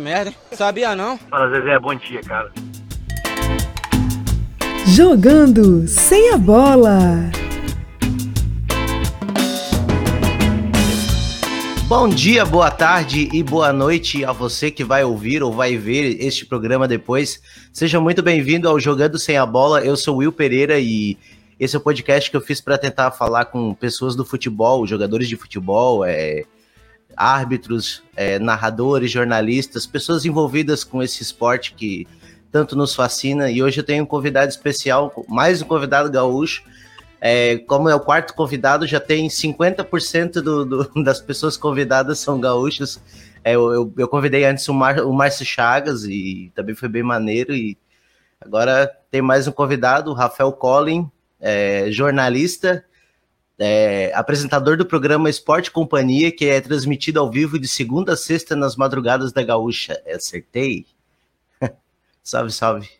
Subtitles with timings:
[0.00, 1.18] merda, sabia não?
[1.18, 2.52] Fala, Zezé, bom dia, cara.
[4.86, 7.30] Jogando sem a bola.
[11.88, 16.20] Bom dia, boa tarde e boa noite a você que vai ouvir ou vai ver
[16.20, 17.40] este programa depois.
[17.72, 19.84] Seja muito bem-vindo ao Jogando Sem a Bola.
[19.84, 21.16] Eu sou Will Pereira e
[21.60, 25.28] esse é o podcast que eu fiz para tentar falar com pessoas do futebol, jogadores
[25.28, 26.42] de futebol, é,
[27.16, 32.06] árbitros, é, narradores, jornalistas, pessoas envolvidas com esse esporte que
[32.52, 33.50] tanto nos fascina.
[33.50, 36.62] E hoje eu tenho um convidado especial, mais um convidado gaúcho
[37.20, 42.40] é, como é o quarto convidado, já tem 50% do, do, das pessoas convidadas são
[42.40, 43.00] gaúchos.
[43.42, 47.54] É, eu, eu, convidei antes o, Mar, o Márcio Chagas e também foi bem maneiro.
[47.54, 47.76] E
[48.40, 51.10] agora tem mais um convidado, o Rafael Collin,
[51.40, 52.84] é, jornalista,
[53.58, 58.54] é, apresentador do programa Esporte Companhia, que é transmitido ao vivo de segunda a sexta
[58.54, 60.02] nas madrugadas da Gaúcha.
[60.06, 60.86] Acertei?
[62.22, 62.90] salve, salve.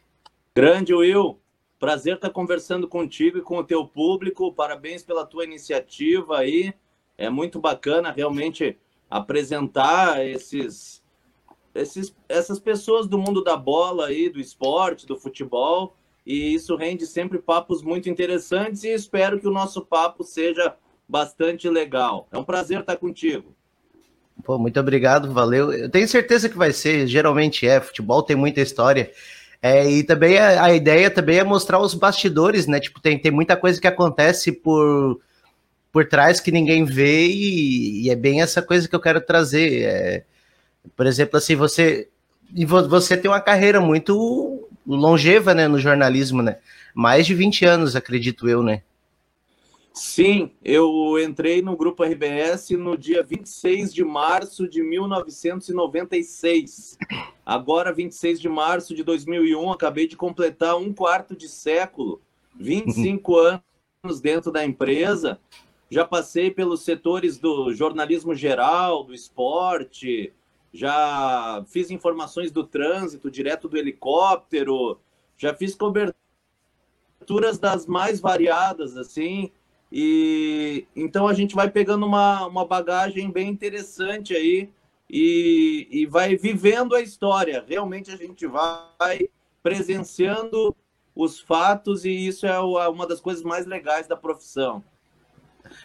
[0.55, 1.39] Grande Will,
[1.79, 4.51] Prazer estar conversando contigo e com o teu público.
[4.51, 6.73] Parabéns pela tua iniciativa aí.
[7.19, 8.79] É muito bacana realmente
[9.11, 11.03] apresentar esses,
[11.75, 15.95] esses, essas pessoas do mundo da bola aí, do esporte, do futebol.
[16.27, 20.75] E isso rende sempre papos muito interessantes e espero que o nosso papo seja
[21.09, 22.27] bastante legal.
[22.33, 23.55] É um prazer estar contigo.
[24.45, 25.73] Pô, muito obrigado, valeu.
[25.73, 27.81] Eu tenho certeza que vai ser, geralmente é.
[27.81, 29.11] Futebol tem muita história.
[29.63, 32.79] É, e também a, a, ideia também é mostrar os bastidores, né?
[32.81, 35.21] Tipo, tem, tem muita coisa que acontece por,
[35.91, 39.83] por trás que ninguém vê, e, e é bem essa coisa que eu quero trazer.
[39.85, 40.25] É,
[40.97, 42.09] por exemplo, assim, você.
[42.89, 46.59] Você tem uma carreira muito longeva, né, no jornalismo, né?
[46.95, 48.83] Mais de 20 anos, acredito eu, né?
[49.93, 56.99] Sim, eu entrei no Grupo RBS no dia 26 de março de 1996.
[57.47, 62.21] Agora, 26 de março de 2001, acabei de completar um quarto de século,
[62.55, 65.41] 25 anos dentro da empresa.
[65.89, 70.31] Já passei pelos setores do jornalismo geral, do esporte,
[70.77, 75.01] já fiz informações do trânsito direto do helicóptero,
[75.37, 79.51] já fiz coberturas das mais variadas, assim.
[79.91, 84.69] E então a gente vai pegando uma, uma bagagem bem interessante aí
[85.09, 87.65] e, e vai vivendo a história.
[87.67, 89.31] Realmente a gente vai
[89.63, 90.77] presenciando
[91.15, 94.85] os fatos e isso é uma das coisas mais legais da profissão.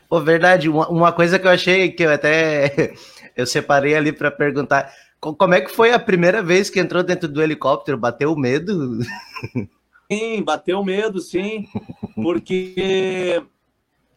[0.09, 2.93] Pô, verdade, uma, uma coisa que eu achei que eu até
[3.35, 7.27] eu separei ali para perguntar, como é que foi a primeira vez que entrou dentro
[7.27, 7.97] do helicóptero?
[7.97, 8.99] Bateu medo?
[10.11, 11.67] Sim, bateu medo, sim,
[12.15, 13.41] porque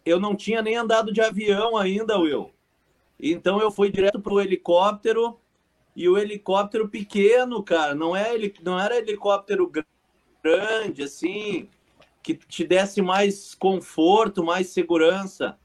[0.05, 2.51] eu não tinha nem andado de avião ainda, Will.
[3.21, 5.39] Então eu fui direto para o helicóptero
[5.95, 8.33] e o helicóptero pequeno, cara, não é
[8.63, 9.71] não era helicóptero
[10.43, 11.69] grande assim
[12.25, 15.59] que te desse mais conforto, mais segurança.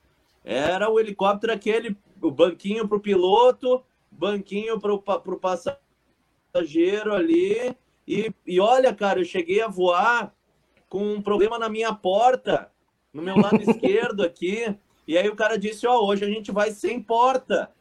[0.43, 3.81] Era o helicóptero aquele, o banquinho para o piloto,
[4.11, 7.73] banquinho para o passageiro ali.
[8.05, 10.35] E, e olha, cara, eu cheguei a voar
[10.89, 12.69] com um problema na minha porta
[13.13, 14.75] no meu lado esquerdo aqui.
[15.07, 17.71] E aí o cara disse: Ó, oh, hoje a gente vai sem porta.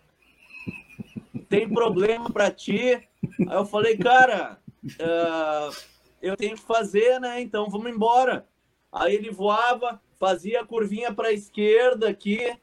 [1.49, 2.93] Tem problema para ti?
[2.93, 5.77] Aí eu falei: Cara, uh,
[6.23, 7.41] eu tenho que fazer, né?
[7.41, 8.47] Então vamos embora.
[8.93, 12.57] Aí ele voava, fazia a curvinha para a esquerda aqui.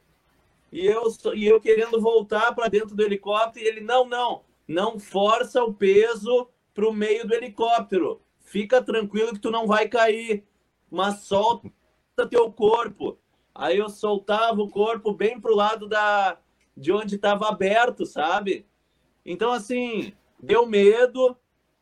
[0.71, 1.03] E eu,
[1.33, 3.65] e eu querendo voltar para dentro do helicóptero.
[3.65, 8.21] E ele: Não, não, não força o peso para o meio do helicóptero.
[8.39, 10.43] Fica tranquilo que tu não vai cair.
[10.89, 11.71] Mas solta
[12.29, 13.17] teu corpo.
[13.53, 16.37] Aí eu soltava o corpo bem pro lado da
[16.75, 18.65] de onde estava aberto, sabe?
[19.25, 21.37] Então, assim, deu medo.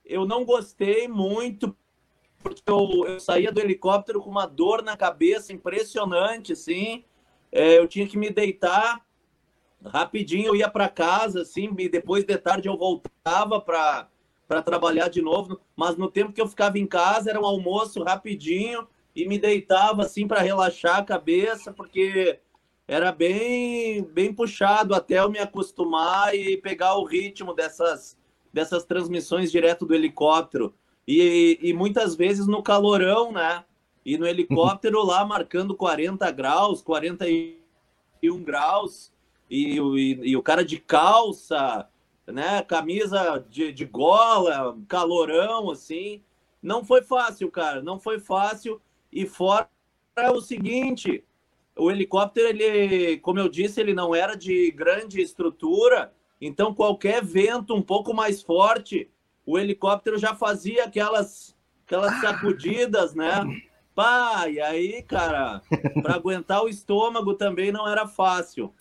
[0.05, 1.75] Eu não gostei muito,
[2.43, 7.03] porque eu, eu saía do helicóptero com uma dor na cabeça impressionante, assim.
[7.51, 9.01] É, eu tinha que me deitar
[9.85, 15.21] rapidinho, eu ia para casa, assim, e depois de tarde eu voltava para trabalhar de
[15.21, 15.59] novo.
[15.75, 20.03] Mas no tempo que eu ficava em casa, era um almoço rapidinho e me deitava
[20.03, 22.39] assim para relaxar a cabeça, porque
[22.87, 28.17] era bem bem puxado até eu me acostumar e pegar o ritmo dessas
[28.51, 30.75] dessas transmissões direto do helicóptero.
[31.07, 33.63] E, e muitas vezes no calorão, né?
[34.05, 39.11] E no helicóptero lá marcando 40 graus, 41 graus,
[39.49, 41.87] e, e, e o cara de calça,
[42.25, 42.61] né?
[42.63, 46.21] Camisa de, de gola, calorão, assim.
[46.61, 48.81] Não foi fácil, cara, não foi fácil.
[49.11, 49.69] E fora
[50.33, 51.23] o seguinte,
[51.75, 57.73] o helicóptero, ele, como eu disse, ele não era de grande estrutura, Então, qualquer vento
[57.73, 59.09] um pouco mais forte,
[59.45, 61.55] o helicóptero já fazia aquelas,
[61.85, 63.43] aquelas sacudidas, né?
[63.95, 65.61] Pá, e aí, cara,
[66.01, 68.73] para aguentar o estômago também não era fácil.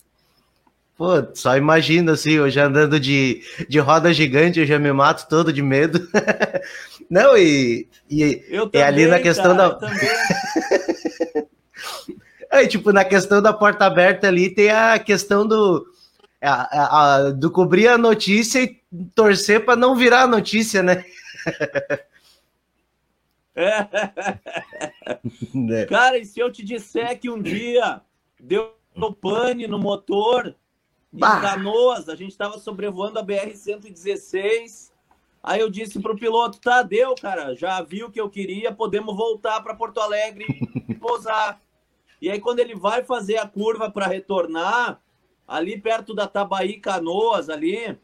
[0.95, 5.27] Pô, só imagina assim, eu já andando de, de roda gigante, eu já me mato
[5.27, 6.07] todo de medo.
[7.09, 9.87] Não, e, e, eu também, ali na questão cara, da.
[12.51, 15.85] é, tipo, na questão da porta aberta ali tem a questão do.
[16.43, 18.81] A, a, a, do cobrir a notícia e
[19.15, 21.05] torcer para não virar notícia, né?
[23.55, 23.85] É.
[25.85, 28.01] Cara, e se eu te disser que um dia
[28.39, 28.73] deu
[29.21, 30.55] pane no motor
[31.13, 34.91] em Canoas, a gente estava sobrevoando a BR-116,
[35.43, 39.15] aí eu disse pro piloto, tá, deu, cara, já viu o que eu queria, podemos
[39.15, 40.45] voltar para Porto Alegre
[40.89, 41.61] e pousar.
[42.19, 44.99] E aí quando ele vai fazer a curva para retornar,
[45.47, 47.97] ali perto da Tabaí Canoas, ali,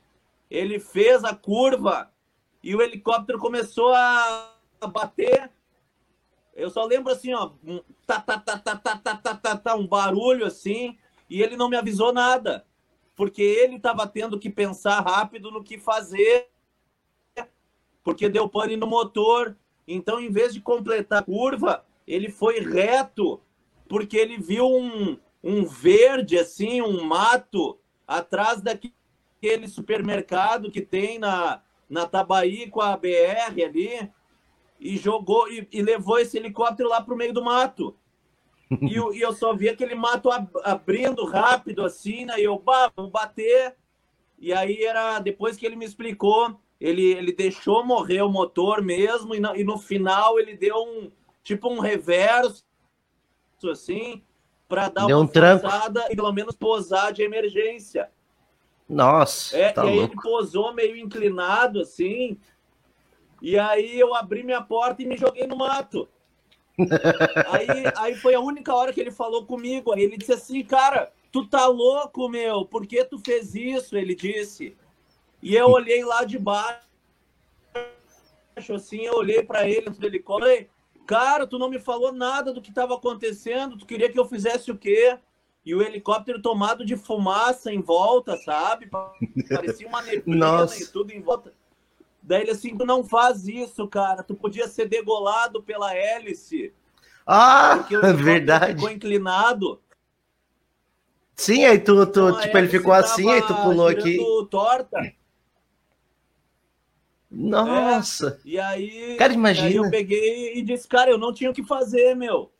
[0.49, 2.11] ele fez a curva
[2.63, 4.55] e o helicóptero começou a
[4.91, 5.49] bater.
[6.55, 9.75] Eu só lembro assim, ó, um, tá, tá, tá, tá, tá, tá, tá, tá, tá,
[9.75, 10.97] um barulho assim,
[11.29, 12.65] e ele não me avisou nada,
[13.15, 16.49] porque ele estava tendo que pensar rápido no que fazer,
[18.03, 19.55] porque deu pane no motor.
[19.87, 23.39] Então, em vez de completar a curva, ele foi reto,
[23.87, 31.61] porque ele viu um, um verde, assim, um mato, atrás daquele supermercado que tem na,
[31.89, 34.11] na Tabaí com a BR ali
[34.79, 37.95] e jogou e, e levou esse helicóptero lá para o meio do mato.
[38.81, 42.39] E, e, eu só vi aquele mato ab, abrindo rápido assim, né?
[42.39, 42.63] E eu,
[42.95, 43.75] vou bater.
[44.37, 49.35] E aí era depois que ele me explicou, ele, ele deixou morrer o motor mesmo,
[49.35, 51.11] e no, e no final ele deu um
[51.43, 52.63] tipo um reverso
[53.69, 54.23] assim
[54.69, 55.67] para dar deu uma um tranco.
[56.11, 58.09] e pelo menos posar de emergência.
[58.87, 60.13] Nossa, é, tá e aí louco.
[60.13, 62.39] ele posou meio inclinado assim,
[63.41, 66.07] e aí eu abri minha porta e me joguei no mato.
[67.49, 69.91] aí, aí foi a única hora que ele falou comigo.
[69.93, 72.65] Aí ele disse assim, cara, tu tá louco, meu?
[72.65, 73.97] Por que tu fez isso?
[73.97, 74.75] Ele disse.
[75.41, 76.81] E eu olhei lá de baixo,
[78.73, 80.67] assim, eu olhei para ele do helicóptero.
[81.09, 83.75] Cara, tu não me falou nada do que estava acontecendo.
[83.75, 85.17] Tu queria que eu fizesse o quê?
[85.65, 88.87] E o helicóptero tomado de fumaça em volta, sabe?
[89.49, 91.51] Parecia uma neblina e tudo em volta.
[92.21, 94.21] Daí ele assim, tu não faz isso, cara.
[94.21, 96.71] Tu podia ser degolado pela hélice.
[97.25, 98.75] Ah, helicóptero verdade.
[98.75, 99.81] ficou inclinado.
[101.35, 104.19] Sim, aí tu, tu Então, tipo, ele ficou assim, aí tu pulou aqui.
[104.51, 105.11] torta.
[107.31, 108.39] Nossa.
[108.43, 109.67] E aí, Cara, imagina.
[109.67, 112.51] aí eu peguei e disse, cara, eu não tinha o que fazer, meu.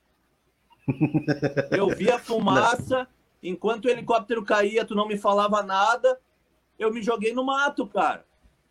[1.72, 3.08] Eu vi a fumaça,
[3.44, 6.20] enquanto o helicóptero caía, tu não me falava nada,
[6.80, 8.26] eu me joguei no mato, cara.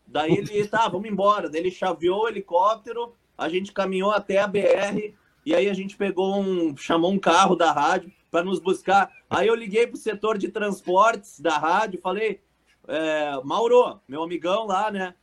[0.04, 1.48] Daí ele, tá, vamos embora.
[1.48, 5.14] Daí ele chaveou o helicóptero, a gente caminhou até a BR,
[5.46, 9.12] e aí a gente pegou um, chamou um carro da rádio para nos buscar.
[9.30, 12.40] Aí eu liguei pro setor de transportes da rádio, falei,
[12.86, 15.14] é, Mauro, meu amigão lá, né?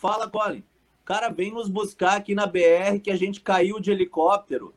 [0.00, 0.64] Fala, Colin.
[1.04, 4.72] Cara, vem nos buscar aqui na BR que a gente caiu de helicóptero.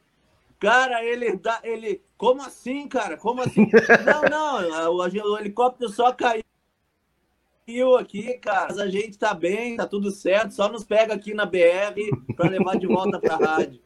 [0.59, 3.15] Cara, ele dá, ele, como assim, cara?
[3.15, 3.69] Como assim?
[4.29, 6.43] não, não, o, o helicóptero só caiu
[7.97, 8.83] aqui, cara.
[8.83, 10.53] A gente tá bem, tá tudo certo.
[10.53, 11.95] Só nos pega aqui na BR
[12.35, 13.79] para levar de volta pra rádio.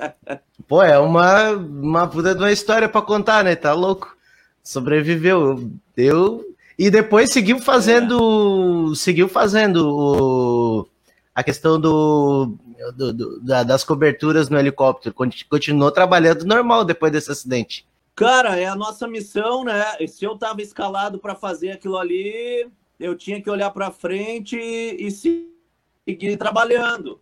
[0.66, 3.54] Pô, é uma, uma puta de uma história pra contar, né?
[3.54, 4.16] Tá louco.
[4.62, 5.70] Sobreviveu.
[5.94, 6.50] Eu.
[6.80, 8.94] E depois seguiu fazendo.
[8.96, 10.86] Seguiu fazendo o,
[11.34, 12.54] a questão do,
[12.96, 15.14] do- do- da- das coberturas no helicóptero.
[15.14, 17.86] Conti- Continuou trabalhando normal depois desse acidente.
[18.14, 19.84] Cara, é a nossa missão, né?
[20.00, 22.66] E Se eu tava escalado para fazer aquilo ali,
[22.98, 25.50] eu tinha que olhar para frente e se-
[26.08, 27.20] seguir trabalhando.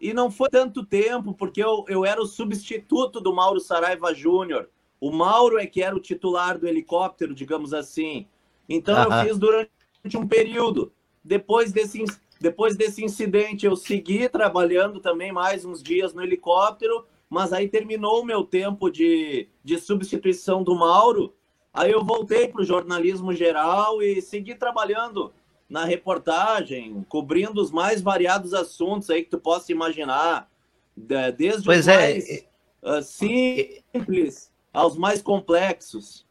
[0.00, 4.70] E não foi tanto tempo, porque eu, eu era o substituto do Mauro Saraiva Júnior.
[4.98, 8.26] O Mauro é que era o titular do helicóptero, digamos assim.
[8.68, 9.20] Então Aham.
[9.22, 9.70] eu fiz durante
[10.16, 10.92] um período.
[11.22, 12.04] Depois desse,
[12.40, 18.20] depois desse incidente, eu segui trabalhando também mais uns dias no helicóptero, mas aí terminou
[18.22, 21.34] o meu tempo de, de substituição do Mauro.
[21.72, 25.32] Aí eu voltei para o jornalismo geral e segui trabalhando
[25.68, 30.48] na reportagem, cobrindo os mais variados assuntos aí que tu possa imaginar,
[30.96, 32.46] de- desde Pois os é, mais
[32.82, 36.24] ah, simples aos mais complexos.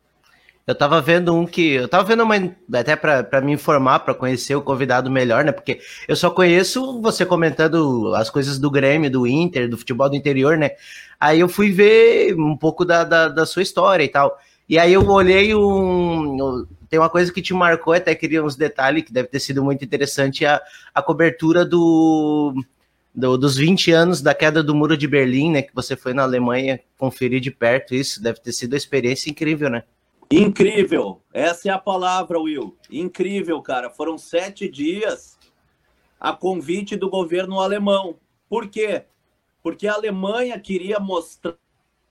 [0.65, 1.73] Eu tava vendo um que.
[1.73, 2.35] Eu tava vendo uma.
[2.73, 5.51] Até pra me informar, pra conhecer o convidado melhor, né?
[5.51, 10.15] Porque eu só conheço você comentando as coisas do Grêmio, do Inter, do futebol do
[10.15, 10.71] interior, né?
[11.19, 14.37] Aí eu fui ver um pouco da, da, da sua história e tal.
[14.69, 16.65] E aí eu olhei um.
[16.89, 19.83] tem uma coisa que te marcou, até queria uns detalhes que deve ter sido muito
[19.83, 20.61] interessante, a,
[20.95, 22.53] a cobertura do,
[23.13, 25.61] do, dos 20 anos da queda do Muro de Berlim, né?
[25.61, 29.69] Que você foi na Alemanha conferir de perto isso, deve ter sido uma experiência incrível,
[29.69, 29.83] né?
[30.31, 32.77] Incrível, essa é a palavra, Will.
[32.89, 33.89] Incrível, cara.
[33.89, 35.37] Foram sete dias
[36.19, 38.15] a convite do governo alemão.
[38.49, 39.05] Por quê?
[39.61, 41.55] Porque a Alemanha queria mostrar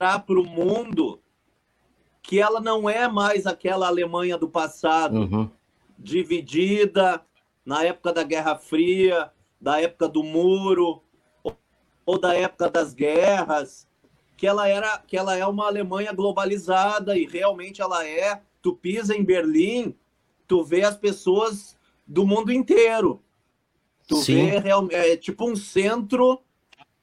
[0.03, 1.21] para o mundo
[2.23, 5.51] que ela não é mais aquela Alemanha do passado, uhum.
[5.99, 7.25] dividida
[7.65, 11.03] na época da Guerra Fria, da época do Muro,
[12.05, 13.89] ou da época das guerras,
[14.43, 18.43] que ela era, que ela é uma Alemanha globalizada e realmente ela é.
[18.61, 19.95] Tu pisa em Berlim,
[20.49, 23.23] tu vê as pessoas do mundo inteiro.
[24.05, 24.51] Tu Sim.
[24.61, 26.43] vê é tipo um centro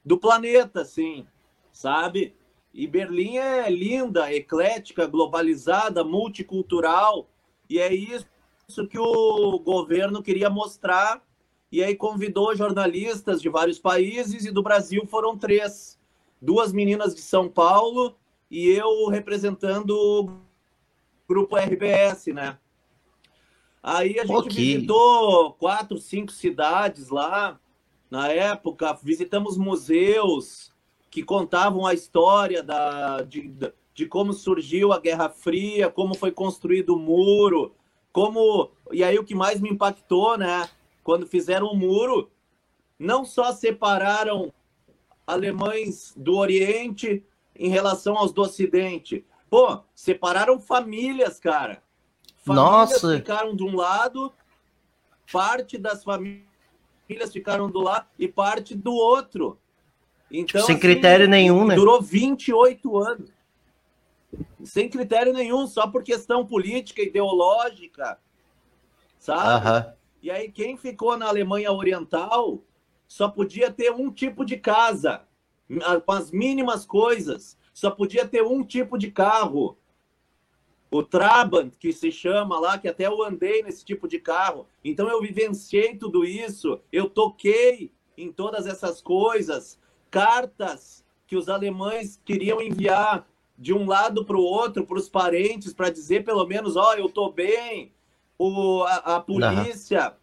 [0.04, 1.26] do planeta, assim,
[1.72, 2.36] sabe?
[2.74, 7.30] E Berlim é linda, eclética, globalizada, multicultural,
[7.70, 11.26] e é isso que o governo queria mostrar.
[11.72, 15.99] E aí convidou jornalistas de vários países e do Brasil foram três
[16.42, 18.16] duas meninas de São Paulo
[18.50, 20.32] e eu representando o
[21.28, 22.58] grupo RBS, né?
[23.82, 24.52] Aí a gente okay.
[24.52, 27.60] visitou quatro, cinco cidades lá
[28.10, 30.74] na época, visitamos museus
[31.10, 33.54] que contavam a história da, de,
[33.94, 37.74] de como surgiu a Guerra Fria, como foi construído o muro,
[38.12, 38.72] como.
[38.92, 40.68] E aí o que mais me impactou, né?
[41.04, 42.30] Quando fizeram o muro,
[42.98, 44.52] não só separaram
[45.30, 47.24] alemães do Oriente
[47.56, 49.24] em relação aos do Ocidente.
[49.48, 51.84] Pô, separaram famílias, cara.
[52.38, 53.18] Famílias Nossa.
[53.18, 54.34] ficaram de um lado,
[55.32, 56.44] parte das famílias
[57.32, 59.60] ficaram do lado e parte do outro.
[60.32, 61.76] Então, sem assim, critério nenhum, né?
[61.76, 63.32] Durou 28 anos.
[64.64, 68.20] Sem critério nenhum, só por questão política, ideológica.
[69.20, 69.66] Sabe?
[69.66, 69.94] Uh -huh.
[70.22, 72.64] E aí, quem ficou na Alemanha Oriental
[73.10, 75.24] só podia ter um tipo de casa,
[76.06, 77.58] com as mínimas coisas.
[77.74, 79.76] Só podia ter um tipo de carro.
[80.92, 84.68] O Trabant, que se chama lá, que até eu andei nesse tipo de carro.
[84.86, 89.80] Então eu vivenciei tudo isso, eu toquei em todas essas coisas.
[90.12, 95.74] Cartas que os alemães queriam enviar de um lado para o outro, para os parentes,
[95.74, 97.92] para dizer pelo menos, ó, oh, eu tô bem.
[98.38, 100.16] O, a, a polícia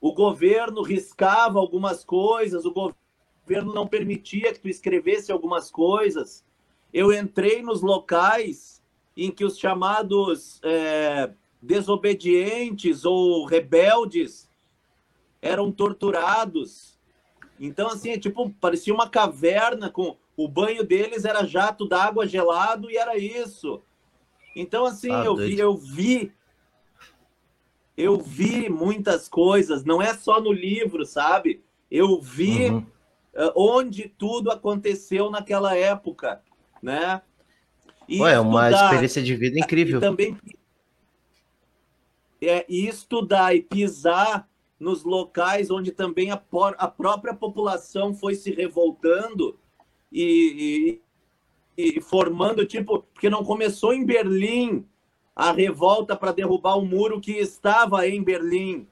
[0.00, 6.44] o governo riscava algumas coisas, o governo não permitia que tu escrevesse algumas coisas.
[6.92, 8.82] Eu entrei nos locais
[9.16, 14.50] em que os chamados é, desobedientes ou rebeldes
[15.40, 16.98] eram torturados.
[17.58, 22.90] Então, assim, é tipo, parecia uma caverna com o banho deles era jato d'água gelado
[22.90, 23.80] e era isso.
[24.54, 26.32] Então, assim, ah, eu, vi, eu vi
[27.96, 31.62] eu vi muitas coisas, não é só no livro, sabe?
[31.90, 32.78] Eu vi uhum.
[32.78, 36.42] uh, onde tudo aconteceu naquela época,
[36.82, 37.22] né?
[38.08, 39.98] E Ué, é uma experiência de vida incrível.
[39.98, 40.36] E também
[42.40, 44.48] é, e estudar e pisar
[44.78, 46.40] nos locais onde também a,
[46.78, 49.58] a própria população foi se revoltando
[50.12, 51.00] e,
[51.76, 54.86] e, e formando, tipo, porque não começou em Berlim,
[55.36, 58.88] a revolta para derrubar o muro que estava em Berlim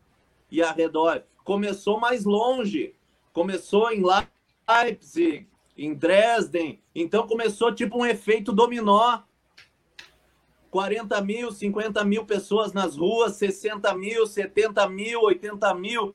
[0.50, 1.22] e arredor.
[1.42, 2.94] Começou mais longe,
[3.32, 4.02] começou em
[4.68, 6.82] Leipzig, em Dresden.
[6.94, 9.20] Então começou tipo um efeito dominó.
[10.70, 16.14] 40 mil, 50 mil pessoas nas ruas, 60 mil, 70 mil, 80 mil.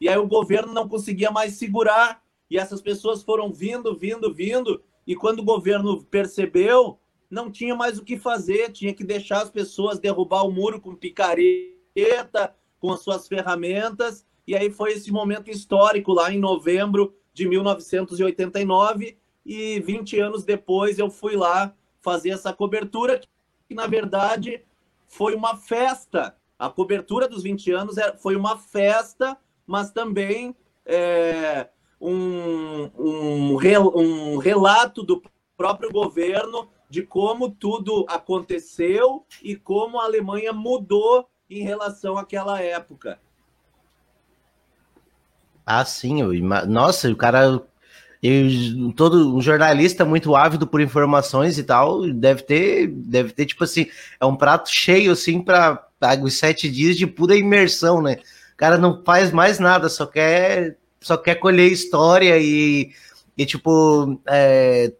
[0.00, 2.20] E aí o governo não conseguia mais segurar.
[2.50, 4.82] E essas pessoas foram vindo, vindo, vindo.
[5.06, 6.98] E quando o governo percebeu,
[7.30, 10.94] não tinha mais o que fazer, tinha que deixar as pessoas derrubar o muro com
[10.96, 17.46] picareta, com as suas ferramentas, e aí foi esse momento histórico lá em novembro de
[17.46, 23.20] 1989, e 20 anos depois eu fui lá fazer essa cobertura,
[23.68, 24.64] que na verdade
[25.06, 26.36] foi uma festa.
[26.58, 31.68] A cobertura dos 20 anos é, foi uma festa, mas também é,
[32.00, 35.22] um, um, um relato do
[35.56, 43.18] próprio governo de como tudo aconteceu e como a Alemanha mudou em relação àquela época.
[45.64, 46.20] Ah, sim.
[46.20, 46.32] Eu,
[46.66, 47.62] nossa, o cara.
[48.22, 53.64] Eu, todo um jornalista muito ávido por informações e tal, deve ter, deve ter, tipo
[53.64, 53.86] assim,
[54.20, 55.88] é um prato cheio, assim, para
[56.22, 58.18] os sete dias de pura imersão, né?
[58.52, 62.92] O cara não faz mais nada, só quer, só quer colher história e,
[63.38, 64.92] e tipo, é,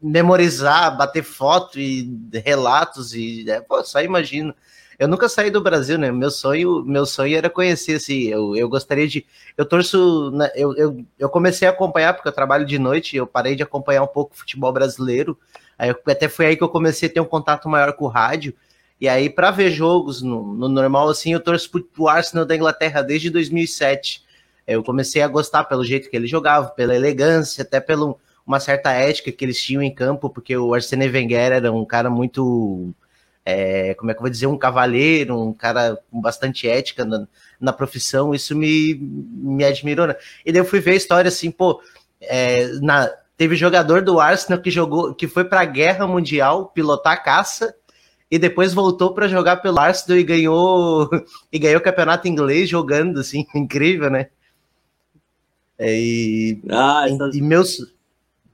[0.00, 2.08] memorizar, bater foto e
[2.44, 4.54] relatos e é, pô, só imagino.
[4.98, 6.12] eu nunca saí do Brasil, né?
[6.12, 9.26] Meu sonho, meu sonho era conhecer, assim, eu, eu gostaria de,
[9.56, 13.26] eu torço, né, eu, eu, eu comecei a acompanhar, porque eu trabalho de noite, eu
[13.26, 15.38] parei de acompanhar um pouco o futebol brasileiro,
[15.78, 18.08] aí eu, até foi aí que eu comecei a ter um contato maior com o
[18.08, 18.54] rádio,
[19.00, 23.02] e aí para ver jogos no, no, normal, assim, eu torço pro Arsenal da Inglaterra
[23.02, 24.24] desde 2007,
[24.66, 28.92] eu comecei a gostar pelo jeito que ele jogava, pela elegância, até pelo uma certa
[28.92, 32.94] ética que eles tinham em campo, porque o Arsene Wenger era um cara muito
[33.46, 37.28] é, como é que eu vou dizer, um cavalheiro, um cara com bastante ética na,
[37.60, 40.16] na profissão, isso me, me admirou, né?
[40.44, 41.80] E daí eu fui ver a história assim, pô,
[42.20, 47.22] é, na, teve jogador do Arsenal que jogou, que foi para a Guerra Mundial pilotar
[47.22, 47.72] caça
[48.28, 51.08] e depois voltou para jogar pelo Arsenal e ganhou
[51.52, 54.28] e ganhou o campeonato inglês jogando, assim, incrível, né?
[55.78, 57.30] É, e, ah, essa...
[57.32, 57.95] e meus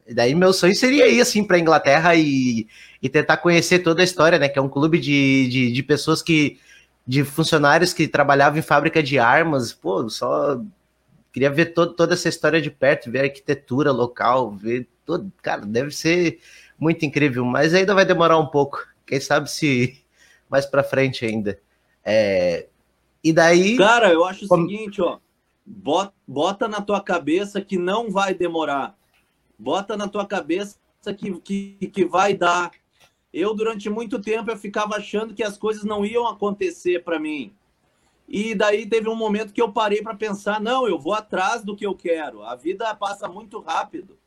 [0.09, 2.66] daí meu sonho seria ir assim para Inglaterra e
[3.02, 4.49] e tentar conhecer toda a história, né?
[4.49, 6.61] Que é um clube de, de, de pessoas que.
[7.04, 9.73] de funcionários que trabalhavam em fábrica de armas.
[9.73, 10.61] Pô, só
[11.32, 15.32] queria ver todo, toda essa história de perto, ver a arquitetura local, ver todo.
[15.42, 16.38] Cara, deve ser
[16.78, 18.87] muito incrível, mas ainda vai demorar um pouco.
[19.04, 20.00] Quem sabe se
[20.49, 21.59] mais para frente ainda.
[22.04, 22.68] É...
[23.25, 23.76] E daí.
[23.76, 24.64] Cara, eu acho como...
[24.64, 25.18] o seguinte, ó.
[25.64, 28.97] Bota, bota na tua cabeça que não vai demorar.
[29.62, 30.76] Bota na tua cabeça
[31.16, 32.73] que, que, que vai dar.
[33.33, 37.54] Eu, durante muito tempo, eu ficava achando que as coisas não iam acontecer para mim.
[38.26, 41.76] E daí teve um momento que eu parei para pensar, não, eu vou atrás do
[41.76, 42.42] que eu quero.
[42.42, 44.19] A vida passa muito rápido.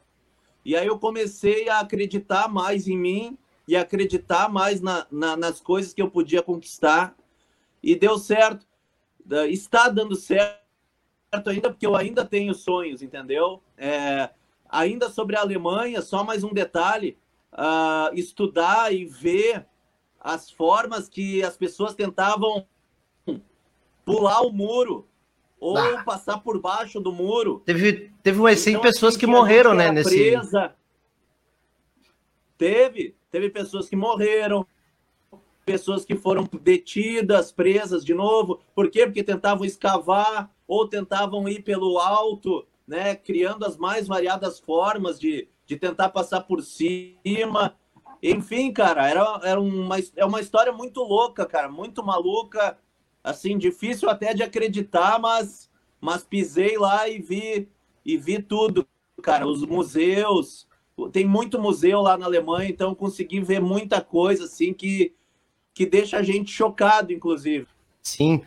[0.63, 3.37] E aí eu comecei a acreditar mais em mim
[3.67, 7.13] e acreditar mais na, na, nas coisas que eu podia conquistar.
[7.83, 8.65] E deu certo.
[9.49, 10.63] Está dando certo
[11.45, 13.61] ainda, porque eu ainda tenho sonhos, entendeu?
[13.77, 14.29] É,
[14.75, 17.17] ainda sobre a Alemanha, só mais um detalhe
[17.53, 19.65] uh, estudar e ver
[20.19, 22.67] as formas que as pessoas tentavam
[24.03, 25.07] pular o muro
[25.59, 26.03] ou ah.
[26.03, 27.61] passar por baixo do muro.
[27.65, 30.31] Teve, teve umas 100 então, pessoas assim, que morreram, né, nesse...
[30.31, 30.75] Presa.
[32.57, 34.65] Teve, teve pessoas que morreram,
[35.65, 38.61] pessoas que foram detidas, presas de novo.
[38.73, 39.05] Por quê?
[39.05, 45.47] Porque tentavam escavar ou tentavam ir pelo alto, né, criando as mais variadas formas de,
[45.65, 47.75] de tentar passar por cima.
[48.21, 52.77] Enfim, cara, era, era uma, é uma história muito louca, cara, muito maluca,
[53.23, 55.69] assim, difícil até de acreditar, mas,
[55.99, 57.67] mas pisei lá e vi,
[58.05, 58.87] e vi tudo,
[59.21, 60.67] cara, os museus,
[61.11, 65.13] tem muito museu lá na Alemanha, então consegui ver muita coisa, assim, que,
[65.73, 67.67] que deixa a gente chocado, inclusive.
[68.01, 68.41] Sim,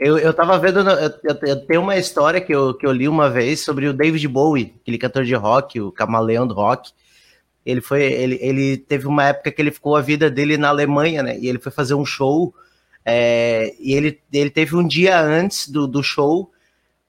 [0.00, 3.28] eu, eu tava vendo, eu, eu, tenho uma história que eu, que eu li uma
[3.28, 6.90] vez sobre o David Bowie, aquele cantor de rock, o camaleão do rock.
[7.66, 11.22] Ele foi, ele, ele teve uma época que ele ficou a vida dele na Alemanha,
[11.22, 11.38] né?
[11.38, 12.54] E ele foi fazer um show,
[13.04, 16.50] é, e ele, ele teve um dia antes do, do show,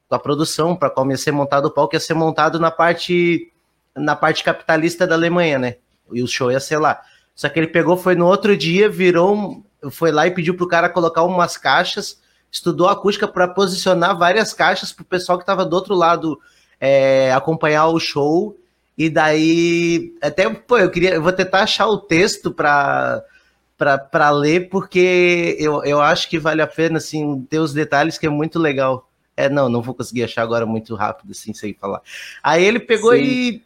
[0.10, 3.54] com a produção, para como ia ser montado o palco, ia ser montado na parte,
[3.95, 5.75] na parte capitalista da Alemanha, né?
[6.12, 6.99] E o show ia ser lá.
[7.34, 10.89] Só que ele pegou, foi no outro dia, virou, foi lá e pediu pro cara
[10.89, 12.19] colocar umas caixas
[12.52, 16.40] estudou acústica para posicionar várias caixas para o pessoal que estava do outro lado
[16.80, 18.58] é, acompanhar o show.
[18.98, 23.24] E daí, até, pô, eu queria, eu vou tentar achar o texto para
[24.10, 28.28] para ler, porque eu, eu acho que vale a pena, assim, ter os detalhes que
[28.28, 29.10] é muito legal.
[29.36, 32.00] É, não, não vou conseguir achar agora muito rápido, assim, sem falar.
[32.44, 33.24] Aí ele pegou Sim.
[33.24, 33.64] e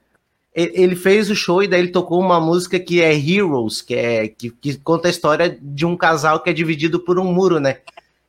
[0.55, 4.29] ele fez o show e daí ele tocou uma música que é Heroes, que é
[4.29, 7.79] que, que conta a história de um casal que é dividido por um muro, né?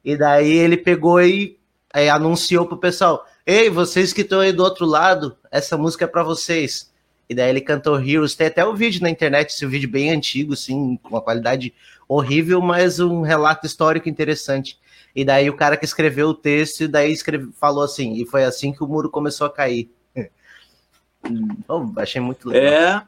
[0.07, 1.59] E daí ele pegou e
[1.93, 6.09] aí, anunciou pro pessoal: Ei, vocês que estão aí do outro lado, essa música é
[6.09, 6.95] para vocês.
[7.29, 8.37] E daí ele cantou Heroes.
[8.37, 11.75] Tem até o um vídeo na internet, esse vídeo bem antigo, assim, com uma qualidade
[12.09, 14.79] horrível, mas um relato histórico interessante.
[15.13, 18.73] E daí o cara que escreveu o texto, daí escreve, falou assim, e foi assim
[18.73, 19.91] que o muro começou a cair.
[21.67, 22.73] oh, achei muito legal.
[22.73, 23.03] É,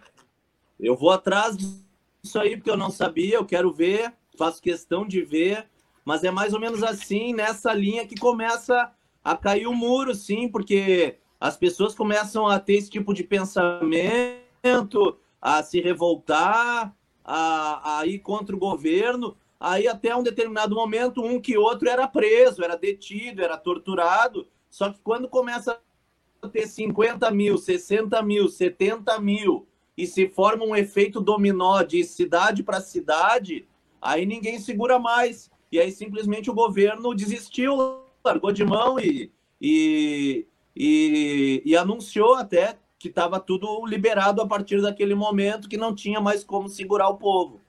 [0.81, 5.23] eu vou atrás disso aí, porque eu não sabia, eu quero ver, faço questão de
[5.23, 5.65] ver.
[6.09, 8.91] Mas é mais ou menos assim, nessa linha que começa
[9.23, 15.19] a cair o muro, sim, porque as pessoas começam a ter esse tipo de pensamento,
[15.39, 19.37] a se revoltar, a, a ir contra o governo.
[19.61, 24.49] Aí, até um determinado momento, um que outro era preso, era detido, era torturado.
[24.71, 25.79] Só que quando começa
[26.41, 32.03] a ter 50 mil, 60 mil, 70 mil, e se forma um efeito dominó de
[32.03, 33.69] cidade para cidade,
[34.01, 40.47] aí ninguém segura mais e aí simplesmente o governo desistiu, largou de mão e, e,
[40.75, 46.21] e, e anunciou até que estava tudo liberado a partir daquele momento, que não tinha
[46.21, 47.61] mais como segurar o povo.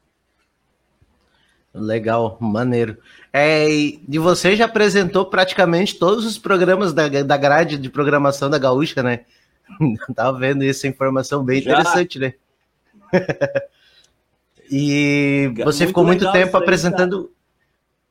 [1.74, 2.98] Legal, maneiro.
[3.32, 8.58] É, e você já apresentou praticamente todos os programas da, da grade de programação da
[8.58, 9.26] Gaúcha, né?
[10.16, 11.72] Tava vendo essa informação bem já.
[11.72, 12.34] interessante, né?
[14.70, 17.32] e você muito ficou muito tempo apresentando.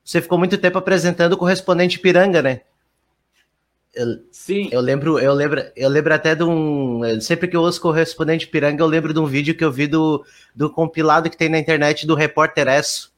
[0.09, 2.62] Você ficou muito tempo apresentando o correspondente Piranga, né?
[3.94, 4.71] Eu, Sim.
[4.73, 7.21] Eu lembro, eu lembro, eu lembro até de um.
[7.21, 10.25] Sempre que eu ouço correspondente Piranga, eu lembro de um vídeo que eu vi do,
[10.55, 13.12] do compilado que tem na internet do repórter Esso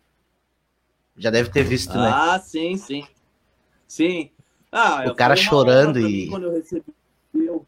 [1.16, 2.11] já deve ter visto, ah, né?
[2.12, 3.07] Ah, sim, sim.
[3.87, 4.31] Sim.
[4.72, 6.26] Ah, o cara chorando e.
[6.26, 6.83] Quando eu recebi
[7.35, 7.64] o,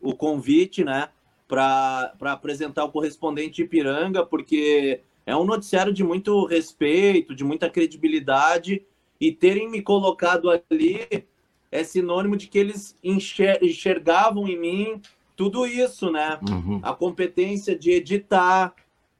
[0.00, 1.10] o convite, né,
[1.46, 8.84] para apresentar o correspondente Ipiranga, porque é um noticiário de muito respeito, de muita credibilidade,
[9.20, 11.26] e terem me colocado ali
[11.70, 15.02] é sinônimo de que eles enxergavam em mim
[15.34, 16.38] tudo isso, né?
[16.48, 16.80] Uhum.
[16.82, 18.74] A competência de editar,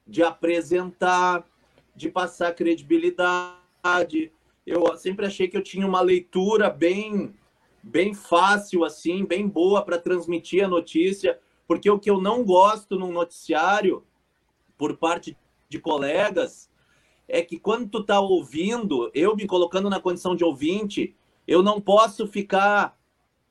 [0.05, 1.43] de apresentar,
[1.95, 4.31] de passar credibilidade
[4.65, 7.33] eu sempre achei que eu tinha uma leitura bem
[7.85, 11.37] bem fácil assim, bem boa para transmitir a notícia,
[11.67, 14.05] porque o que eu não gosto num noticiário
[14.77, 15.37] por parte
[15.73, 16.69] de colegas
[17.27, 21.15] é que quando tu tá ouvindo, eu me colocando na condição de ouvinte,
[21.47, 22.95] eu não posso ficar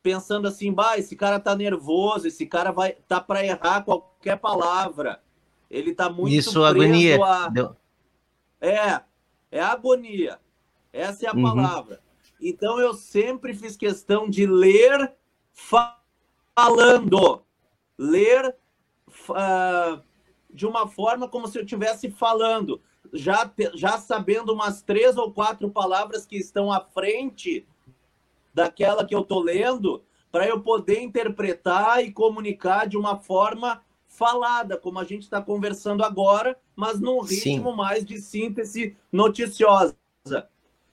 [0.03, 5.21] pensando assim, bah, esse cara tá nervoso, esse cara vai tá para errar qualquer palavra.
[5.71, 7.19] Ele tá muito Isso agonia.
[7.25, 7.75] A...
[8.61, 9.01] É,
[9.51, 10.39] é agonia.
[10.93, 11.43] Essa é a uhum.
[11.43, 12.01] palavra.
[12.41, 15.13] Então eu sempre fiz questão de ler
[15.53, 17.43] falando.
[17.99, 18.55] Ler
[19.31, 20.03] uh,
[20.53, 22.81] de uma forma como se eu estivesse falando,
[23.13, 27.67] já, já sabendo umas três ou quatro palavras que estão à frente
[28.55, 34.77] daquela que eu estou lendo, para eu poder interpretar e comunicar de uma forma falada,
[34.77, 37.77] como a gente está conversando agora, mas num ritmo Sim.
[37.77, 39.97] mais de síntese noticiosa.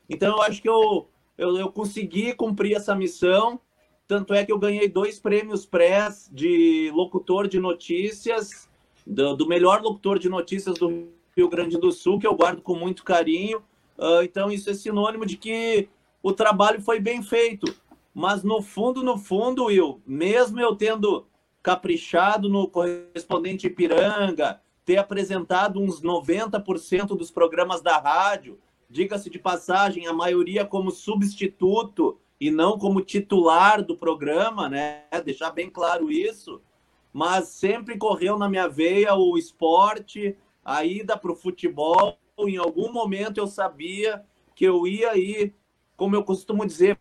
[0.10, 3.60] Então, eu acho que eu, eu, eu, consegui cumprir essa missão.
[4.08, 8.69] Tanto é que eu ganhei dois prêmios press de locutor de notícias,
[9.06, 12.76] do, do, melhor locutor de notícias do Rio Grande do Sul, que eu guardo com
[12.76, 13.60] muito carinho.
[13.98, 15.90] Uh, então, isso é sinônimo de que
[16.22, 17.74] o trabalho foi bem feito.
[18.14, 21.26] Mas, no fundo, no fundo, Will, mesmo eu tendo
[21.62, 28.58] caprichado no correspondente Ipiranga, ter apresentado uns 90% dos programas da rádio,
[28.90, 35.04] diga-se de passagem, a maioria como substituto e não como titular do programa, né?
[35.24, 36.62] Deixar bem claro isso.
[37.12, 42.18] Mas sempre correu na minha veia o esporte, a ida para o futebol.
[42.40, 44.24] Em algum momento eu sabia
[44.56, 45.54] que eu ia ir,
[45.98, 47.00] como eu costumo dizer,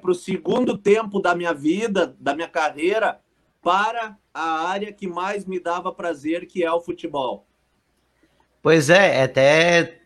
[0.00, 3.20] para o segundo tempo da minha vida, da minha carreira,
[3.62, 7.46] para a área que mais me dava prazer, que é o futebol.
[8.62, 10.00] Pois é, até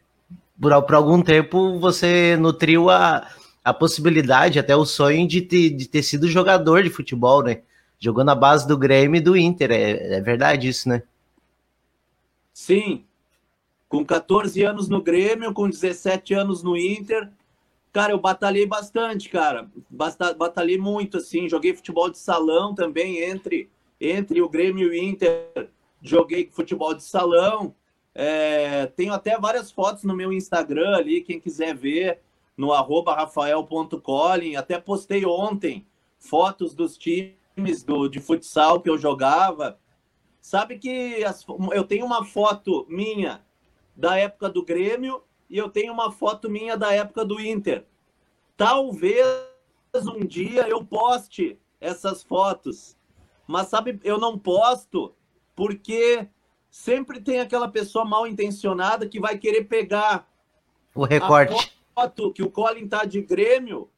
[0.61, 3.29] por, por algum tempo você nutriu a,
[3.65, 7.63] a possibilidade, até o sonho de ter, de ter sido jogador de futebol, né?
[8.05, 11.05] Jogou na base do Grêmio e do Inter, é, é verdade isso, né?
[12.53, 13.05] Sim,
[13.89, 17.31] com 14 anos no Grêmio, com 17 anos no Inter,
[17.93, 19.71] Cara, eu batalhei bastante, cara.
[19.91, 21.47] Batalhei muito, assim.
[21.47, 23.69] Joguei futebol de salão também entre,
[24.01, 25.69] entre o Grêmio e o Inter.
[26.01, 27.75] Joguei futebol de salão.
[28.15, 32.21] É, tenho até várias fotos no meu Instagram ali, quem quiser ver,
[32.57, 34.57] no arroba rafael.colin.
[34.57, 35.87] Até postei ontem
[36.19, 37.42] fotos dos times
[37.85, 39.79] do, de futsal que eu jogava.
[40.41, 43.45] Sabe que as, eu tenho uma foto minha
[43.95, 47.85] da época do Grêmio e eu tenho uma foto minha da época do Inter.
[48.57, 49.27] Talvez
[49.95, 52.97] um dia eu poste essas fotos,
[53.47, 55.15] mas sabe, eu não posto
[55.55, 56.27] porque
[56.71, 60.27] sempre tem aquela pessoa mal intencionada que vai querer pegar
[60.95, 61.77] o recorte.
[61.95, 63.91] A foto que o Colin tá de Grêmio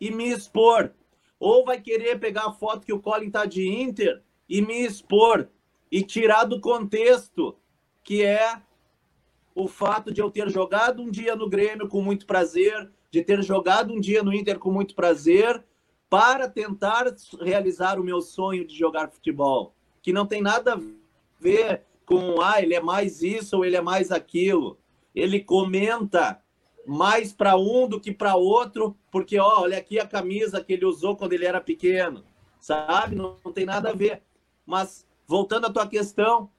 [0.00, 0.90] e me expor.
[1.38, 5.48] Ou vai querer pegar a foto que o Colin tá de Inter e me expor
[5.90, 7.56] e tirar do contexto
[8.02, 8.62] que é
[9.52, 13.42] o fato de eu ter jogado um dia no Grêmio com muito prazer, de ter
[13.42, 15.64] jogado um dia no Inter com muito prazer,
[16.08, 20.80] para tentar realizar o meu sonho de jogar futebol, que não tem nada a
[21.40, 24.78] ver com ah, ele é mais isso ou ele é mais aquilo.
[25.12, 26.40] Ele comenta
[26.86, 30.84] mais para um do que para outro, porque ó, olha aqui a camisa que ele
[30.84, 32.24] usou quando ele era pequeno,
[32.60, 33.16] sabe?
[33.16, 34.22] Não, não tem nada a ver.
[34.64, 36.50] Mas voltando à tua questão,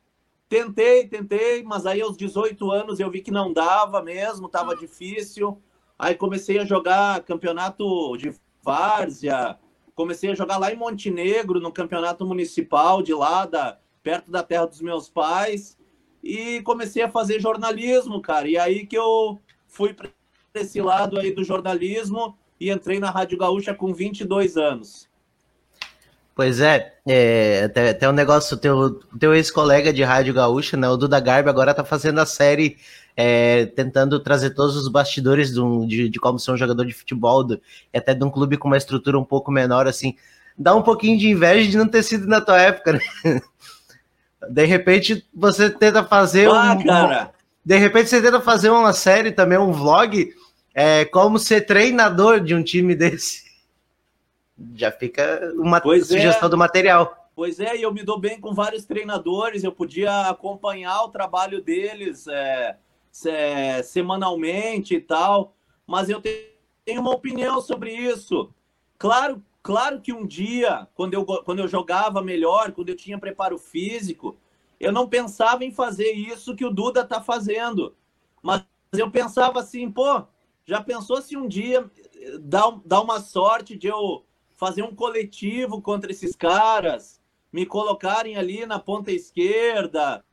[0.50, 5.62] Tentei, tentei, mas aí aos 18 anos eu vi que não dava mesmo, estava difícil.
[6.00, 9.60] Aí comecei a jogar campeonato de várzea,
[9.94, 14.66] comecei a jogar lá em Montenegro, no campeonato municipal de lá, da, perto da terra
[14.66, 15.78] dos meus pais,
[16.24, 18.48] e comecei a fazer jornalismo, cara.
[18.48, 19.38] E aí que eu
[19.68, 20.10] fui para
[20.54, 25.08] esse lado aí do jornalismo e entrei na Rádio Gaúcha com 22 anos.
[26.36, 30.96] Pois é, é até, até um negócio, teu, teu ex-colega de Rádio Gaúcha, né, o
[30.96, 32.78] Duda Garbi, agora tá fazendo a série
[33.16, 37.44] é, tentando trazer todos os bastidores do, de, de como ser um jogador de futebol,
[37.44, 37.60] do,
[37.92, 40.16] e até de um clube com uma estrutura um pouco menor, assim.
[40.56, 43.00] Dá um pouquinho de inveja de não ter sido na tua época, né?
[44.50, 46.86] De repente você tenta fazer ah, um.
[46.86, 47.32] Cara.
[47.68, 50.34] De repente você tenta fazer uma série também, um vlog,
[50.74, 53.46] é, como ser treinador de um time desse
[54.74, 56.16] já fica uma pois é.
[56.16, 56.50] sugestão é.
[56.50, 57.30] do material.
[57.36, 61.62] Pois é, e eu me dou bem com vários treinadores, eu podia acompanhar o trabalho
[61.62, 62.78] deles é,
[63.26, 65.54] é, semanalmente e tal,
[65.86, 68.50] mas eu tenho uma opinião sobre isso.
[68.98, 73.58] Claro, claro que um dia, quando eu, quando eu jogava melhor, quando eu tinha preparo
[73.60, 74.38] físico,
[74.80, 77.96] eu não pensava em fazer isso que o Duda está fazendo.
[78.42, 78.64] Mas
[78.94, 80.24] eu pensava assim, pô,
[80.66, 81.90] já pensou se um dia
[82.42, 88.66] dá, dá uma sorte de eu fazer um coletivo contra esses caras, me colocarem ali
[88.66, 90.24] na ponta esquerda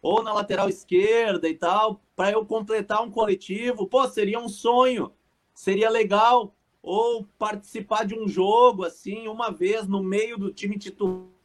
[0.00, 3.86] ou na lateral esquerda e tal, para eu completar um coletivo.
[3.86, 5.12] Pô, seria um sonho,
[5.54, 6.54] seria legal.
[6.80, 11.37] Ou participar de um jogo assim, uma vez no meio do time titular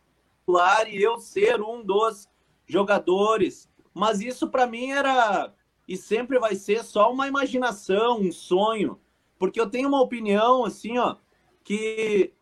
[0.88, 2.30] e eu ser um dos
[2.66, 3.70] jogadores.
[3.94, 5.54] Mas isso para mim era
[5.88, 9.00] e sempre vai ser só uma imaginação, um sonho,
[9.38, 11.18] porque eu tenho uma opinião assim, ó,
[11.64, 12.34] que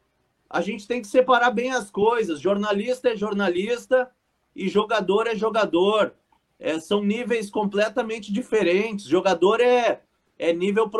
[0.49, 2.39] a gente tem que separar bem as coisas.
[2.39, 4.11] Jornalista é jornalista
[4.55, 6.13] e jogador é jogador.
[6.59, 9.05] É, são níveis completamente diferentes.
[9.05, 10.03] Jogador é,
[10.37, 10.91] é nível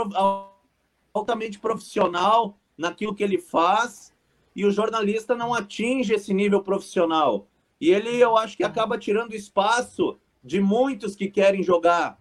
[1.13, 4.11] altamente profissional naquilo que ele faz
[4.55, 7.47] e o jornalista não atinge esse nível profissional.
[7.79, 12.19] E ele, eu acho que acaba tirando espaço de muitos que querem jogar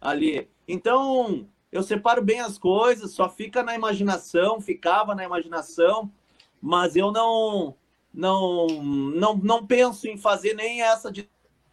[0.00, 0.48] ali.
[0.66, 6.10] Então, eu separo bem as coisas, só fica na imaginação, ficava na imaginação,
[6.60, 7.74] mas eu não
[8.12, 11.28] não não, não penso em fazer nem essa de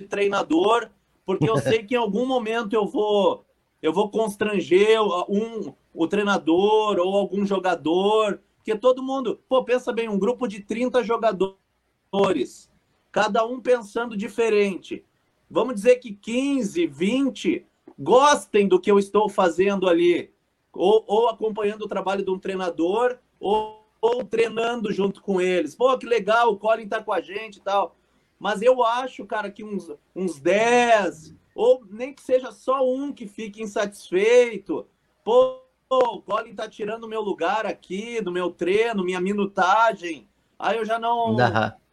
[0.07, 0.89] treinador,
[1.25, 3.45] porque eu sei que em algum momento eu vou
[3.81, 10.07] eu vou constranger um o treinador ou algum jogador, porque todo mundo, pô, pensa bem,
[10.07, 12.69] um grupo de 30 jogadores,
[13.11, 15.03] cada um pensando diferente.
[15.49, 17.65] Vamos dizer que 15, 20
[17.97, 20.31] gostem do que eu estou fazendo ali,
[20.71, 25.73] ou, ou acompanhando o trabalho de um treinador, ou, ou, treinando junto com eles.
[25.73, 27.95] Pô, que legal, o Colin tá com a gente e tal.
[28.37, 33.25] Mas eu acho, cara, que uns, uns 10, ou nem que seja só um que
[33.25, 34.85] fique insatisfeito.
[35.23, 40.27] Pô, o Colin tá tirando o meu lugar aqui, do meu treino, minha minutagem.
[40.57, 41.35] Aí eu já não,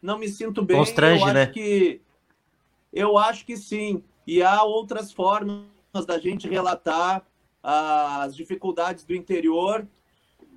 [0.02, 0.76] não me sinto bem.
[0.76, 1.46] Constrange, eu né?
[1.46, 2.02] que
[2.92, 4.04] eu acho que sim.
[4.26, 5.64] E há outras formas
[6.06, 7.24] da gente relatar
[7.62, 9.86] as dificuldades do interior,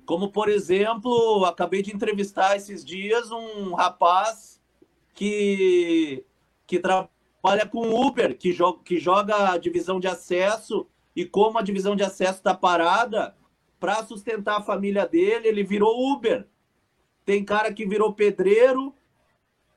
[0.04, 4.60] como por exemplo, acabei de entrevistar esses dias um rapaz
[5.14, 6.24] que,
[6.66, 11.62] que trabalha com Uber, que, jo que joga a divisão de acesso, e como a
[11.62, 13.34] divisão de acesso está parada,
[13.78, 16.46] para sustentar a família dele, ele virou Uber.
[17.24, 18.94] Tem cara que virou pedreiro,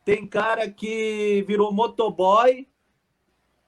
[0.04, 2.67] tem cara que virou motoboy,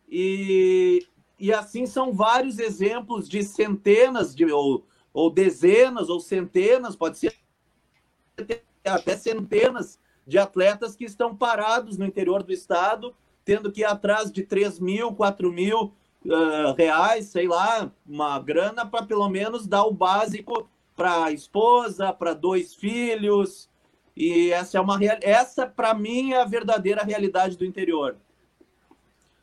[0.07, 1.07] e,
[1.39, 7.33] e assim são vários exemplos de centenas de, ou, ou dezenas ou centenas, pode ser
[8.83, 14.31] até centenas de atletas que estão parados no interior do estado, tendo que ir atrás
[14.31, 15.93] de 3 mil, 4 mil
[16.25, 22.11] uh, reais, sei lá, uma grana para pelo menos dar o básico para a esposa,
[22.11, 23.69] para dois filhos.
[24.15, 28.15] E essa é uma essa para mim é a verdadeira realidade do interior.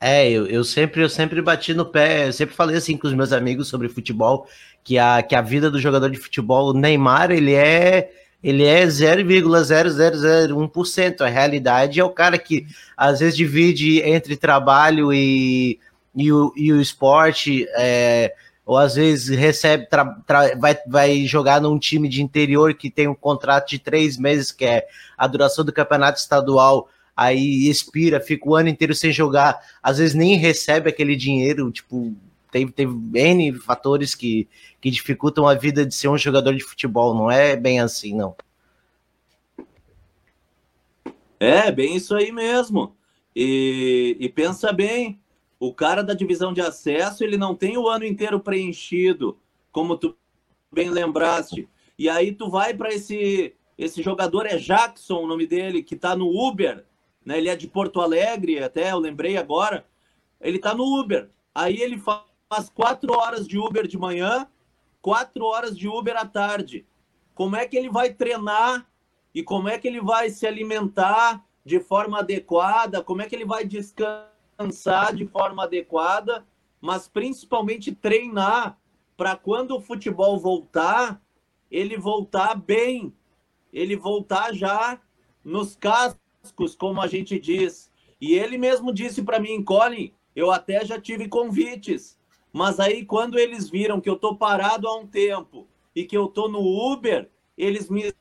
[0.00, 3.14] É, eu, eu, sempre eu sempre bati no pé, eu sempre falei assim com os
[3.14, 4.48] meus amigos sobre futebol,
[4.82, 8.10] que a, que a vida do jogador de futebol, o Neymar, ele é
[8.42, 11.20] ele é 0,0001%.
[11.20, 12.66] A realidade é o cara que
[12.96, 15.78] às vezes divide entre trabalho e,
[16.14, 21.60] e, o, e o esporte, é, ou às vezes recebe, tra, tra, vai, vai jogar
[21.60, 25.64] num time de interior que tem um contrato de três meses, que é a duração
[25.64, 30.88] do campeonato estadual aí expira, fica o ano inteiro sem jogar, às vezes nem recebe
[30.88, 32.14] aquele dinheiro, tipo,
[32.50, 34.48] teve, teve N fatores que,
[34.80, 38.34] que dificultam a vida de ser um jogador de futebol, não é bem assim, não.
[41.38, 42.94] É, bem isso aí mesmo.
[43.34, 45.18] E, e pensa bem,
[45.64, 49.38] o cara da divisão de acesso, ele não tem o ano inteiro preenchido,
[49.70, 50.16] como tu
[50.72, 51.68] bem lembraste.
[51.96, 56.16] E aí tu vai para esse esse jogador é Jackson, o nome dele, que está
[56.16, 56.84] no Uber,
[57.24, 57.38] né?
[57.38, 59.86] Ele é de Porto Alegre, até eu lembrei agora.
[60.40, 61.30] Ele tá no Uber.
[61.54, 64.48] Aí ele faz quatro horas de Uber de manhã,
[65.00, 66.84] quatro horas de Uber à tarde.
[67.36, 68.84] Como é que ele vai treinar
[69.32, 73.00] e como é que ele vai se alimentar de forma adequada?
[73.00, 73.64] Como é que ele vai
[74.66, 76.46] descansar de forma adequada?
[76.80, 78.78] Mas principalmente treinar
[79.16, 81.22] para quando o futebol voltar,
[81.70, 83.14] ele voltar bem,
[83.72, 85.00] ele voltar já
[85.44, 87.90] nos cascos, como a gente diz.
[88.20, 92.18] E ele mesmo disse para mim, Colin, eu até já tive convites,
[92.52, 96.26] mas aí quando eles viram que eu tô parado há um tempo e que eu
[96.28, 96.60] tô no
[96.92, 98.12] Uber, eles me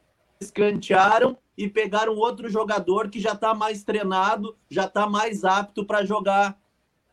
[0.41, 6.03] escantearam e pegaram outro jogador que já está mais treinado, já está mais apto para
[6.03, 6.59] jogar.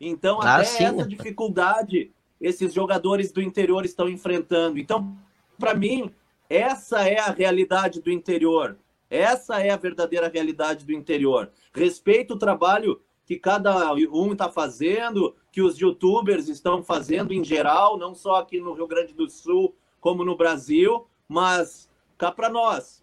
[0.01, 0.83] Então, ah, até sim.
[0.85, 4.79] essa dificuldade esses jogadores do interior estão enfrentando.
[4.79, 5.15] Então,
[5.57, 6.09] para mim,
[6.49, 8.77] essa é a realidade do interior.
[9.09, 11.51] Essa é a verdadeira realidade do interior.
[11.73, 17.97] Respeito o trabalho que cada um está fazendo, que os youtubers estão fazendo em geral,
[17.97, 22.98] não só aqui no Rio Grande do Sul, como no Brasil, mas cá para nós.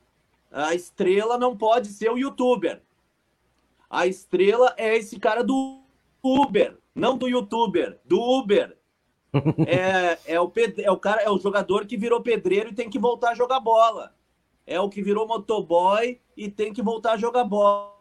[0.57, 2.81] A estrela não pode ser o youtuber.
[3.91, 5.83] A estrela é esse cara do
[6.25, 8.75] Uber, não do youtuber, do Uber.
[9.67, 12.99] É, é, o, é o cara, é o jogador que virou pedreiro e tem que
[12.99, 14.15] voltar a jogar bola.
[14.67, 17.93] É o que virou motoboy e tem que voltar a jogar bola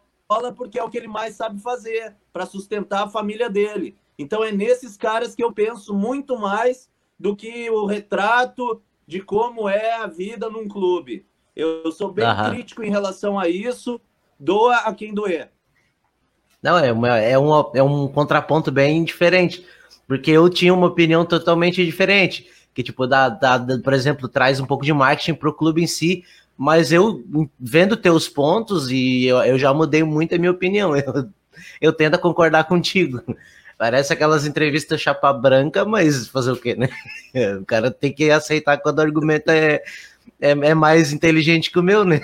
[0.55, 3.97] porque é o que ele mais sabe fazer para sustentar a família dele.
[4.17, 6.89] Então é nesses caras que eu penso muito mais
[7.19, 11.25] do que o retrato de como é a vida num clube.
[11.55, 13.99] Eu, sou bem crítico em relação a isso,
[14.39, 15.49] doa a quem doer.
[16.61, 19.65] Não, é, uma, é, um, é um contraponto bem diferente.
[20.07, 22.47] Porque eu tinha uma opinião totalmente diferente.
[22.73, 25.87] Que, tipo, dá, dá, por exemplo, traz um pouco de marketing para o clube em
[25.87, 26.23] si.
[26.57, 27.23] Mas eu,
[27.59, 30.95] vendo teus pontos, e eu, eu já mudei muito a minha opinião.
[30.97, 31.29] Eu,
[31.79, 33.21] eu tento concordar contigo.
[33.77, 36.89] Parece aquelas entrevistas chapa branca, mas fazer o quê, né?
[37.61, 39.81] O cara tem que aceitar quando o argumento é,
[40.39, 42.21] é, é mais inteligente que o meu, né?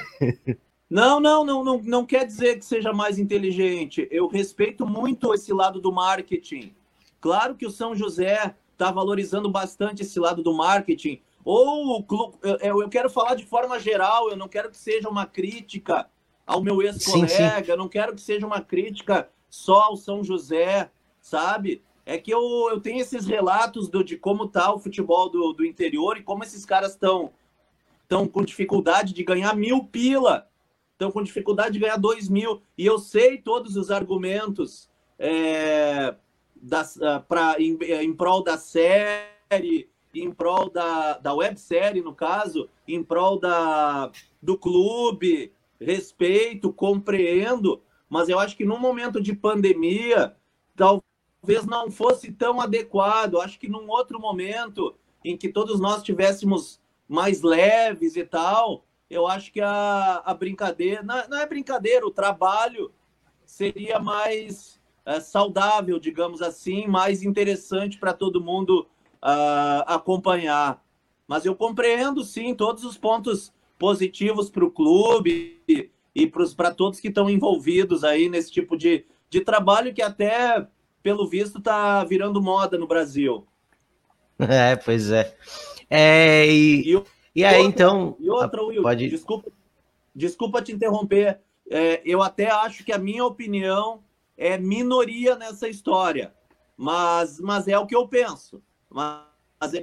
[0.90, 4.08] Não, não, não, não, não quer dizer que seja mais inteligente.
[4.12, 6.76] Eu respeito muito esse lado do marketing.
[7.22, 11.22] Claro que o São José está valorizando bastante esse lado do marketing.
[11.46, 15.08] Ou o clube, eu, eu quero falar de forma geral, eu não quero que seja
[15.08, 16.10] uma crítica
[16.46, 21.82] ao meu ex-colega, não quero que seja uma crítica só ao São José, sabe?
[22.06, 25.66] É que eu, eu tenho esses relatos do, de como tá o futebol do, do
[25.66, 27.32] interior e como esses caras estão
[28.12, 30.46] estão com dificuldade de ganhar mil pila,
[30.92, 32.62] estão com dificuldade de ganhar dois mil.
[32.78, 36.14] E eu sei todos os argumentos é,
[36.54, 42.68] da, ah, pra, em, em prol da série, em prol da, da websérie, no caso,
[42.86, 50.36] em prol da, do clube, respeito, compreendo, mas eu acho que num momento de pandemia,
[50.76, 53.40] talvez não fosse tão adequado.
[53.40, 54.94] Acho que num outro momento
[55.24, 56.81] em que todos nós tivéssemos
[57.12, 62.12] mais leves e tal, eu acho que a, a brincadeira, não, não é brincadeira, o
[62.12, 62.90] trabalho
[63.46, 68.88] seria mais é, saudável, digamos assim, mais interessante para todo mundo
[69.22, 70.82] uh, acompanhar.
[71.28, 77.02] Mas eu compreendo, sim, todos os pontos positivos para o clube e, e para todos
[77.02, 80.66] que estão envolvidos aí nesse tipo de, de trabalho que até,
[81.04, 83.46] pelo visto, está virando moda no Brasil.
[84.40, 85.38] É, pois é.
[85.92, 87.04] É e, e,
[87.36, 88.16] e aí, outra, então...
[88.18, 89.10] E outra, Will, pode...
[89.10, 89.52] desculpa,
[90.16, 91.42] desculpa te interromper.
[91.70, 94.02] É, eu até acho que a minha opinião
[94.38, 96.34] é minoria nessa história,
[96.78, 98.64] mas, mas é o que eu penso.
[98.90, 99.22] Mas,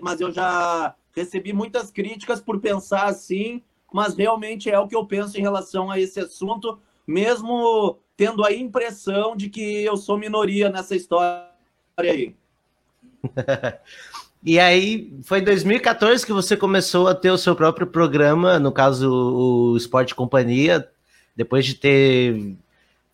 [0.00, 5.04] mas eu já recebi muitas críticas por pensar assim, mas realmente é o que eu
[5.04, 10.70] penso em relação a esse assunto, mesmo tendo a impressão de que eu sou minoria
[10.70, 11.48] nessa história
[11.98, 12.34] aí.
[14.44, 18.70] e aí, foi em 2014 que você começou a ter o seu próprio programa, no
[18.70, 20.88] caso, o Esporte Companhia,
[21.34, 22.56] depois de ter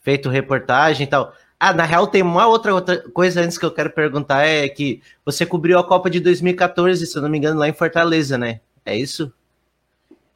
[0.00, 1.34] feito reportagem e tal.
[1.58, 5.00] Ah, na real, tem uma outra, outra coisa antes que eu quero perguntar: é que
[5.24, 8.60] você cobriu a Copa de 2014, se eu não me engano, lá em Fortaleza, né?
[8.84, 9.32] É isso?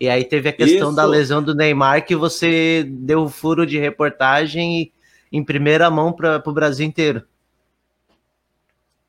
[0.00, 0.96] E aí teve a questão isso.
[0.96, 4.92] da lesão do Neymar, que você deu furo de reportagem
[5.30, 7.24] em primeira mão para o Brasil inteiro.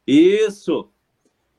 [0.05, 0.89] Isso.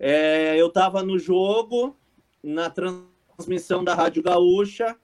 [0.02, 1.94] É, eu estava no jogo,
[2.42, 4.96] na transmissão da Rádio Gaúcha,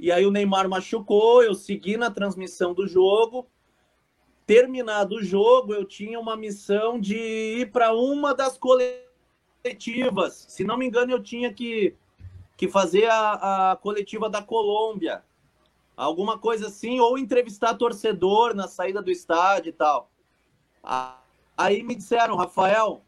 [0.00, 3.46] e aí o Neymar machucou, eu segui na transmissão do jogo.
[4.46, 10.46] Terminado o jogo, eu tinha uma missão de ir para uma das coletivas.
[10.48, 11.94] Se não me engano, eu tinha que,
[12.56, 15.22] que fazer a, a coletiva da Colômbia.
[15.94, 20.10] Alguma coisa assim, ou entrevistar torcedor na saída do estádio e tal.
[21.56, 23.04] Aí me disseram, Rafael,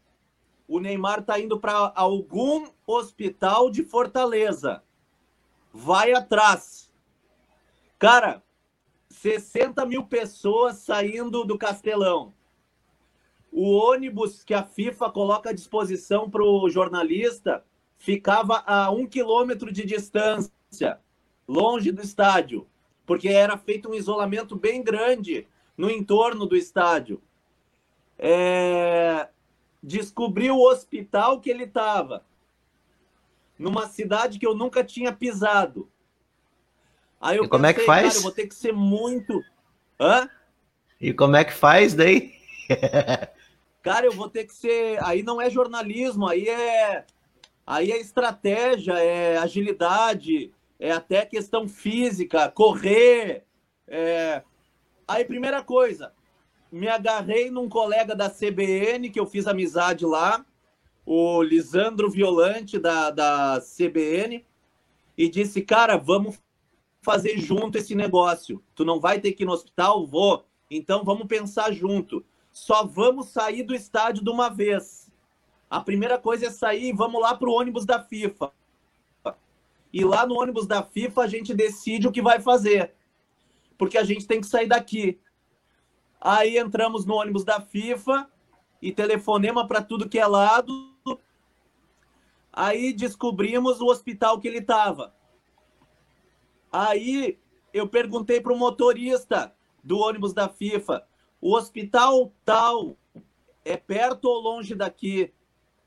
[0.67, 4.83] o Neymar tá indo para algum hospital de Fortaleza.
[5.71, 6.91] Vai atrás.
[7.99, 8.43] Cara,
[9.09, 12.33] 60 mil pessoas saindo do Castelão.
[13.51, 17.63] O ônibus que a FIFA coloca à disposição para o jornalista
[17.97, 20.99] ficava a um quilômetro de distância,
[21.47, 22.67] longe do estádio,
[23.05, 25.47] porque era feito um isolamento bem grande
[25.77, 27.21] no entorno do estádio.
[28.17, 29.29] É...
[29.85, 32.25] Descobriu o hospital que ele estava,
[33.57, 35.87] numa cidade que eu nunca tinha pisado.
[37.21, 38.07] Aí eu e como pensei, é que faz?
[38.07, 39.43] Cara, eu vou ter que ser muito.
[39.99, 40.27] Hã?
[40.99, 42.33] E como é que faz daí?
[43.83, 44.97] cara, eu vou ter que ser.
[45.03, 47.05] Aí não é jornalismo, aí é.
[47.67, 53.43] Aí é estratégia, é agilidade, é até questão física, correr.
[53.87, 54.41] É...
[55.07, 56.11] Aí, primeira coisa,
[56.75, 60.45] me agarrei num colega da CBN, que eu fiz amizade lá,
[61.05, 64.45] o Lisandro Violante, da, da CBN,
[65.17, 66.37] e disse: Cara, vamos
[67.01, 68.61] fazer junto esse negócio.
[68.75, 70.05] Tu não vai ter que ir no hospital?
[70.05, 70.45] Vou.
[70.69, 72.25] Então vamos pensar junto.
[72.51, 75.09] Só vamos sair do estádio de uma vez.
[75.69, 78.51] A primeira coisa é sair e vamos lá para o ônibus da FIFA.
[79.93, 82.93] E lá no ônibus da FIFA a gente decide o que vai fazer.
[83.77, 85.19] Porque a gente tem que sair daqui.
[86.27, 88.27] Aí entramos no ônibus da FIFA
[88.81, 90.73] e telefonema para tudo que é lado.
[92.51, 95.13] Aí descobrimos o hospital que ele estava.
[96.71, 97.37] Aí
[97.71, 99.53] eu perguntei para o motorista
[99.83, 101.07] do ônibus da FIFA:
[101.39, 102.97] o hospital tal
[103.63, 105.31] é perto ou longe daqui?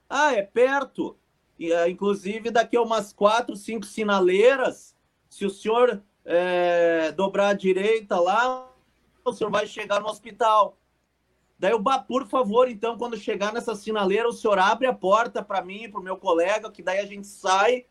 [0.09, 1.19] Ah, é perto.
[1.59, 4.97] Uh, inclusive, daqui a umas quatro, cinco sinaleiras,
[5.29, 8.68] se o senhor é, dobrar à direita lá,
[9.29, 10.77] o senhor vai chegar no hospital.
[11.59, 15.63] Daí eu, por favor, então, quando chegar nessa sinaleira, o senhor abre a porta para
[15.63, 17.87] mim e para o meu colega, que daí a gente sai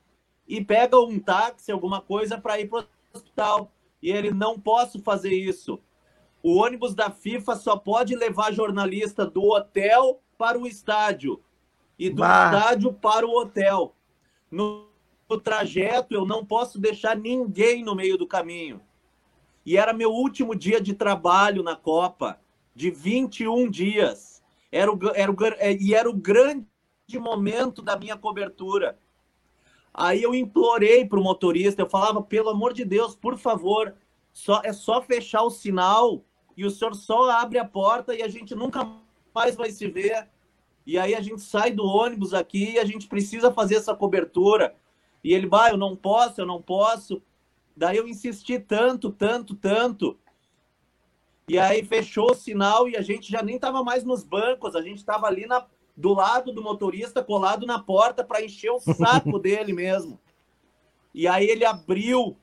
[0.47, 3.71] e pega um táxi, alguma coisa, para ir para o hospital.
[4.01, 5.79] E ele, não posso fazer isso.
[6.41, 11.43] O ônibus da FIFA só pode levar jornalista do hotel para o estádio
[11.99, 12.45] e do bah.
[12.45, 13.93] estádio para o hotel.
[14.49, 14.87] No,
[15.29, 18.79] no trajeto, eu não posso deixar ninguém no meio do caminho.
[19.67, 22.39] E era meu último dia de trabalho na Copa,
[22.73, 24.41] de 21 dias.
[24.71, 26.65] Era o, era o, é, e era o grande
[27.19, 28.97] momento da minha cobertura.
[29.93, 33.93] Aí eu implorei para o motorista, eu falava, pelo amor de Deus, por favor,
[34.31, 36.23] só, é só fechar o sinal
[36.55, 38.89] e o senhor só abre a porta e a gente nunca
[39.35, 40.29] mais vai se ver.
[40.85, 44.77] E aí a gente sai do ônibus aqui e a gente precisa fazer essa cobertura.
[45.21, 47.21] E ele, vai, eu não posso, eu não posso.
[47.77, 50.17] Daí eu insisti tanto, tanto, tanto.
[51.47, 54.81] E aí fechou o sinal e a gente já nem estava mais nos bancos, a
[54.81, 55.63] gente estava ali na,
[55.95, 60.19] do lado do motorista, colado na porta para encher o saco dele mesmo.
[61.13, 62.35] E aí ele abriu.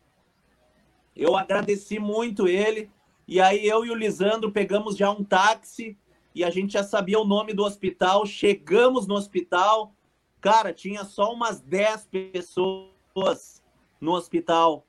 [1.17, 2.89] Eu agradeci muito ele.
[3.27, 5.99] E aí eu e o Lisandro pegamos já um táxi
[6.33, 8.25] e a gente já sabia o nome do hospital.
[8.25, 9.93] Chegamos no hospital.
[10.41, 13.65] Cara, tinha só umas 10 pessoas
[14.01, 14.87] no hospital.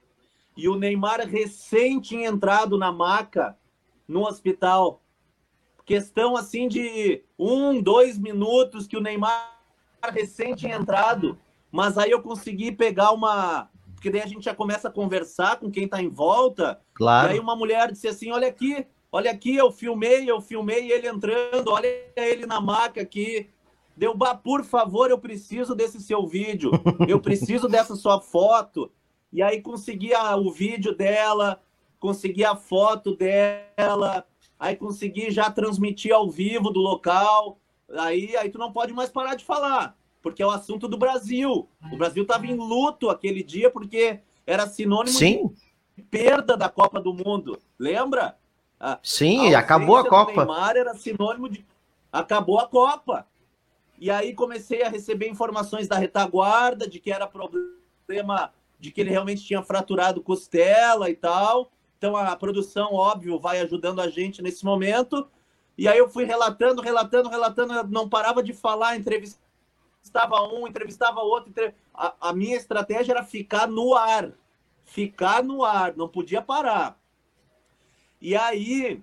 [0.56, 1.20] E o Neymar
[2.02, 3.58] tinha entrado na maca
[4.08, 5.02] no hospital
[5.86, 9.54] questão assim de um, dois minutos que o Neymar
[10.12, 11.38] recente entrado,
[11.72, 13.70] mas aí eu consegui pegar uma.
[13.94, 16.80] Porque daí a gente já começa a conversar com quem tá em volta.
[16.94, 17.30] Claro.
[17.30, 21.08] E aí uma mulher disse assim: olha aqui, olha aqui, eu filmei, eu filmei ele
[21.08, 23.50] entrando, olha ele na maca aqui.
[23.98, 26.70] Deu, por favor, eu preciso desse seu vídeo,
[27.08, 28.92] eu preciso dessa sua foto.
[29.36, 31.62] E aí consegui a, o vídeo dela,
[32.00, 34.26] consegui a foto dela,
[34.58, 37.60] aí consegui já transmitir ao vivo do local,
[37.98, 41.68] aí, aí tu não pode mais parar de falar, porque é o assunto do Brasil.
[41.92, 45.54] O Brasil estava em luto aquele dia porque era sinônimo Sim.
[45.98, 47.60] de perda da Copa do Mundo.
[47.78, 48.38] Lembra?
[48.80, 50.46] A, Sim, a acabou a Copa.
[50.46, 51.66] Neymar era sinônimo de
[52.10, 53.28] acabou a Copa.
[54.00, 58.54] E aí comecei a receber informações da retaguarda de que era problema
[58.86, 61.72] de que ele realmente tinha fraturado costela e tal.
[61.98, 65.28] Então a produção, óbvio, vai ajudando a gente nesse momento.
[65.76, 71.50] E aí eu fui relatando, relatando, relatando, não parava de falar, entrevistava um, entrevistava outro.
[71.50, 71.74] Entre...
[71.94, 74.32] A, a minha estratégia era ficar no ar.
[74.84, 77.00] Ficar no ar, não podia parar.
[78.22, 79.02] E aí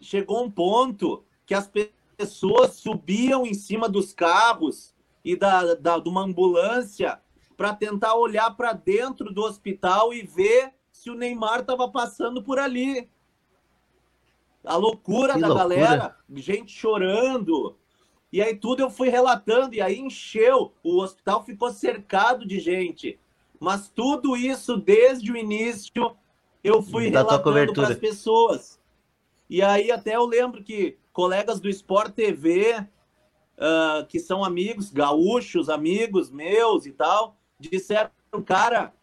[0.00, 1.68] chegou um ponto que as
[2.16, 7.20] pessoas subiam em cima dos carros e da, da de uma ambulância
[7.56, 12.58] para tentar olhar para dentro do hospital e ver se o Neymar estava passando por
[12.58, 13.08] ali.
[14.64, 15.68] A loucura que da loucura.
[15.68, 17.76] galera, gente chorando.
[18.32, 23.18] E aí tudo eu fui relatando, e aí encheu, o hospital ficou cercado de gente.
[23.58, 26.16] Mas tudo isso, desde o início,
[26.62, 28.80] eu fui Da relatando para as pessoas.
[29.48, 32.84] E aí até eu lembro que colegas do Sport TV,
[33.58, 38.10] ah, que são amigos, gaúchos, amigos meus e tal, disseram,
[38.44, 38.94] cara,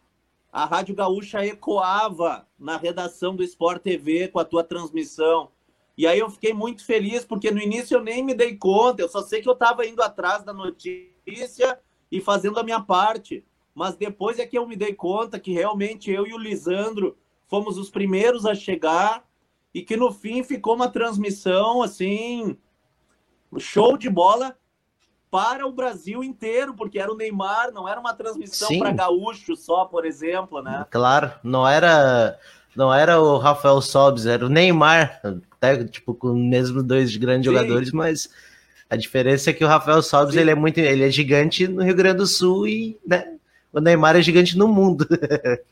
[0.52, 5.50] a Rádio Gaúcha ecoava na redação do Sport TV com a tua transmissão.
[5.96, 9.08] E aí eu fiquei muito feliz, porque no início eu nem me dei conta, eu
[9.08, 11.78] só sei que eu estava indo atrás da notícia
[12.10, 13.44] e fazendo a minha parte.
[13.74, 17.16] Mas depois é que eu me dei conta que realmente eu e o Lisandro
[17.48, 19.28] fomos os primeiros a chegar
[19.72, 22.56] e que no fim ficou uma transmissão assim,
[23.58, 24.56] show de bola
[25.34, 29.84] para o Brasil inteiro, porque era o Neymar, não era uma transmissão para gaúcho só,
[29.84, 30.86] por exemplo, né?
[30.92, 32.38] Claro, não era
[32.76, 35.20] não era o Rafael Sobes, era o Neymar,
[35.50, 37.52] até tipo com mesmo dois grandes Sim.
[37.52, 38.28] jogadores, mas
[38.88, 40.40] a diferença é que o Rafael Sobes Sim.
[40.42, 43.34] ele é muito, ele é gigante no Rio Grande do Sul e né,
[43.72, 45.04] o Neymar é gigante no mundo.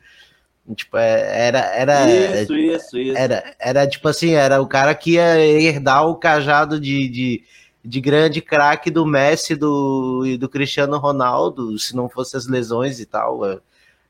[0.75, 3.17] tipo, é- era era Isso, isso, isso.
[3.17, 7.45] era era tipo assim, era o cara que ia herdar o cajado de, de,
[7.85, 13.01] de grande craque do Messi do, e do Cristiano Ronaldo, se não fosse as lesões
[13.01, 13.41] e tal,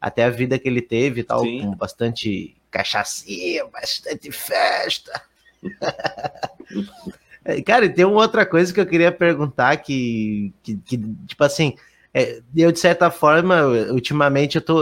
[0.00, 1.60] até a vida que ele teve e tal, Sim.
[1.60, 5.22] com bastante cachaçinha, bastante festa.
[7.66, 10.96] Cara, e tem uma outra coisa que eu queria perguntar que, que, que,
[11.26, 11.74] tipo assim,
[12.14, 14.78] é, eu de certa forma, ultimamente eu tô,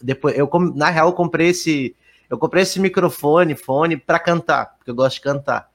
[0.00, 1.96] depois, eu na real eu comprei esse,
[2.28, 5.71] eu comprei esse microfone, fone pra cantar, porque eu gosto de cantar.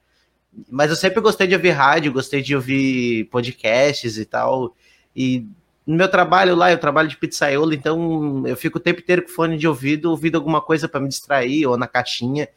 [0.68, 4.74] Mas eu sempre gostei de ouvir rádio, gostei de ouvir podcasts e tal.
[5.14, 5.46] E
[5.86, 9.28] no meu trabalho lá, eu trabalho de pizzaiolo, então eu fico o tempo inteiro com
[9.28, 12.48] fone de ouvido, ouvindo alguma coisa pra me distrair ou na caixinha.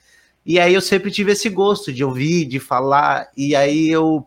[0.45, 4.25] E aí eu sempre tive esse gosto de ouvir, de falar, e aí eu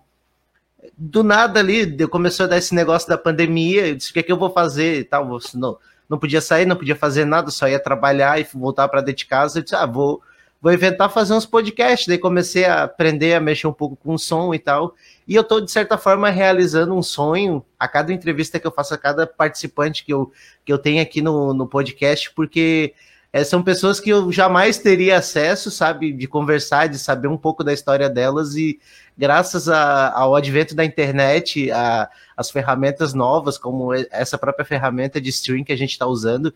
[0.97, 4.23] do nada ali, começou a dar esse negócio da pandemia, eu disse, o que é
[4.23, 7.69] que eu vou fazer e tal, não, não podia sair, não podia fazer nada, só
[7.69, 10.23] ia trabalhar e voltar para dentro de casa, eu disse, ah, vou,
[10.65, 14.55] vou inventar fazer uns podcasts, daí comecei a aprender a mexer um pouco com som
[14.55, 14.95] e tal,
[15.29, 18.95] e eu tô, de certa forma, realizando um sonho a cada entrevista que eu faço,
[18.95, 20.33] a cada participante que eu,
[20.65, 22.95] que eu tenho aqui no, no podcast, porque
[23.31, 27.63] é, são pessoas que eu jamais teria acesso, sabe, de conversar, de saber um pouco
[27.63, 28.55] da história delas.
[28.55, 28.79] E
[29.19, 35.29] graças a- ao advento da internet, a, as ferramentas novas, como essa própria ferramenta de
[35.29, 36.55] stream que a gente está usando,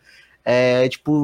[0.51, 1.23] é, tipo,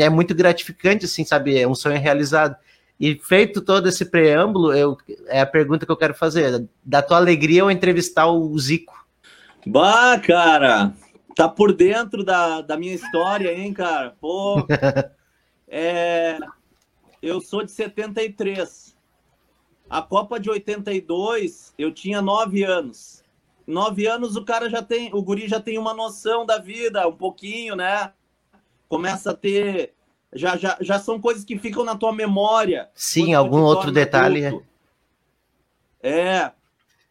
[0.00, 2.56] é muito gratificante, assim, sabe, é um sonho realizado.
[2.98, 4.96] E feito todo esse preâmbulo, eu,
[5.26, 9.06] é a pergunta que eu quero fazer, da tua alegria eu entrevistar o Zico.
[9.66, 10.94] Bah, cara,
[11.36, 14.16] tá por dentro da, da minha história, hein, cara?
[14.18, 14.66] Pô,
[15.68, 16.38] é,
[17.20, 18.96] eu sou de 73.
[19.90, 23.22] A Copa de 82, eu tinha nove anos.
[23.66, 27.14] Nove anos o cara já tem, o guri já tem uma noção da vida, um
[27.14, 28.10] pouquinho, né?
[28.94, 29.92] Começa a ter,
[30.32, 32.88] já, já, já são coisas que ficam na tua memória.
[32.94, 34.46] Sim, algum outro detalhe.
[34.46, 34.68] adulto.
[36.00, 36.52] É.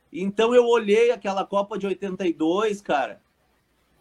[0.09, 3.21] Então eu olhei aquela Copa de 82, cara,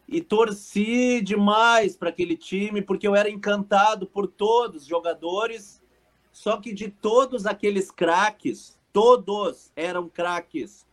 [0.06, 5.82] e torci demais para aquele time, porque eu era encantado por todos os jogadores.
[6.30, 10.86] Só que de todos aqueles craques, todos eram craques.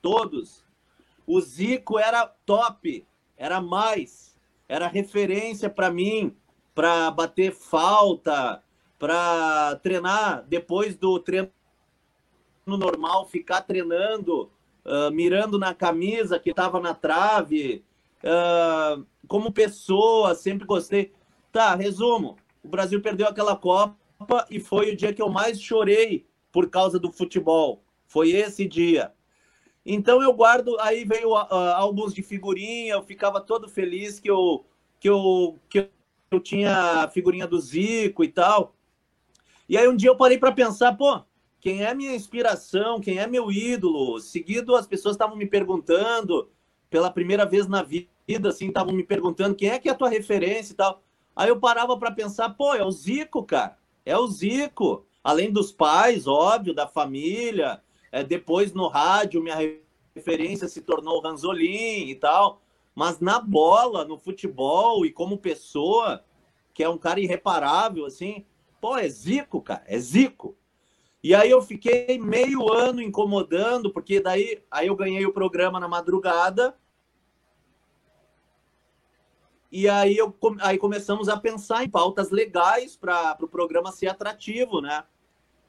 [0.00, 0.64] Todos.
[1.26, 4.29] O Zico era top, era mais,
[4.70, 6.32] era referência para mim,
[6.72, 8.62] para bater falta,
[8.96, 11.50] para treinar depois do treino
[12.64, 14.48] normal, ficar treinando,
[14.84, 17.84] ah, mirando na camisa que estava na trave.
[18.22, 21.12] Ah, como pessoa, sempre gostei.
[21.50, 23.96] Tá, resumo: o Brasil perdeu aquela Copa
[24.48, 27.82] e foi o dia que eu mais chorei por causa do futebol.
[28.06, 29.12] Foi esse dia.
[29.84, 34.64] Então eu guardo, aí veio álbuns de figurinha, eu ficava todo feliz que eu,
[34.98, 35.88] que eu, que
[36.30, 38.74] eu tinha figurinha do Zico e tal.
[39.68, 41.22] E aí um dia eu parei para pensar, pô,
[41.60, 44.18] quem é minha inspiração, quem é meu ídolo?
[44.20, 46.50] Seguido as pessoas estavam me perguntando,
[46.90, 50.08] pela primeira vez na vida, assim, estavam me perguntando quem é que é a tua
[50.08, 51.02] referência e tal.
[51.34, 53.78] Aí eu parava para pensar, pô, é o Zico, cara.
[54.04, 55.06] É o Zico.
[55.22, 57.80] Além dos pais, óbvio, da família.
[58.12, 59.56] É, depois no rádio, minha
[60.14, 62.60] referência se tornou Ranzolin e tal.
[62.94, 66.24] Mas na bola, no futebol e como pessoa,
[66.74, 68.44] que é um cara irreparável, assim,
[68.80, 70.56] pô, é Zico, cara, é Zico.
[71.22, 75.86] E aí eu fiquei meio ano incomodando, porque daí aí eu ganhei o programa na
[75.86, 76.74] madrugada.
[79.72, 84.08] E aí, eu, aí começamos a pensar em pautas legais para o pro programa ser
[84.08, 85.04] atrativo, né?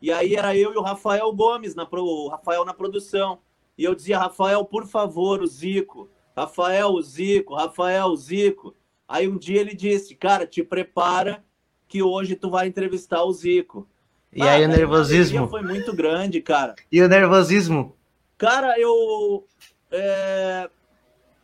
[0.01, 3.39] E aí era eu e o Rafael Gomes, na, pro- o Rafael na produção.
[3.77, 6.09] E eu dizia, Rafael, por favor, o Zico.
[6.35, 8.75] Rafael, o Zico, Rafael, o Zico.
[9.07, 11.43] Aí um dia ele disse, cara, te prepara
[11.87, 13.87] que hoje tu vai entrevistar o Zico.
[14.33, 15.47] E ah, aí o nervosismo?
[15.49, 16.75] Foi muito grande, cara.
[16.91, 17.97] E o nervosismo?
[18.37, 19.45] Cara, eu,
[19.91, 20.69] é,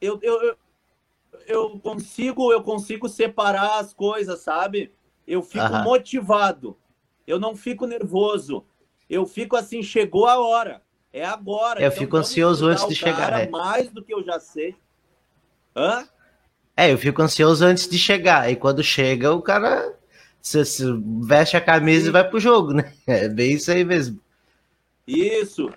[0.02, 0.56] eu, eu,
[1.46, 4.94] eu, consigo eu consigo separar as coisas, sabe?
[5.28, 6.78] Eu fico motivado.
[7.28, 8.66] Eu não fico nervoso.
[9.10, 10.82] Eu fico assim, chegou a hora.
[11.12, 11.82] É agora.
[11.82, 13.42] Eu então, fico ansioso antes de chegar.
[13.42, 13.50] É.
[13.50, 14.76] Mais do que eu já sei.
[15.76, 16.08] Hã?
[16.76, 18.50] É, eu fico ansioso antes de chegar.
[18.50, 19.98] E quando chega, o cara
[20.42, 20.84] se, se
[21.22, 22.10] veste a camisa Sim.
[22.10, 22.94] e vai pro jogo, né?
[23.06, 24.22] É bem isso aí mesmo.
[25.06, 25.70] Isso.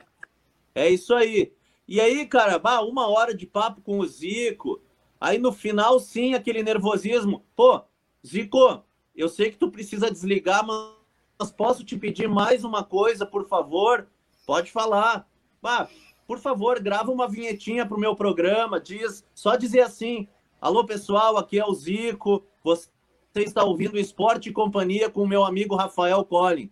[0.74, 1.52] É isso aí.
[1.88, 4.80] E aí, cara, bah, uma hora de papo com o Zico.
[5.20, 7.44] Aí no final, sim, aquele nervosismo.
[7.56, 7.82] Pô,
[8.24, 8.84] Zico,
[9.14, 10.99] eu sei que tu precisa desligar, mas
[11.48, 14.08] posso te pedir mais uma coisa, por favor?
[14.44, 15.26] Pode falar.
[15.62, 15.88] Bah,
[16.26, 18.80] por favor, grava uma vinhetinha pro meu programa.
[18.80, 20.28] Diz, só dizer assim:
[20.60, 22.44] Alô, pessoal, aqui é o Zico.
[22.62, 22.90] Você
[23.36, 26.70] está ouvindo Esporte e Companhia com o meu amigo Rafael Collin.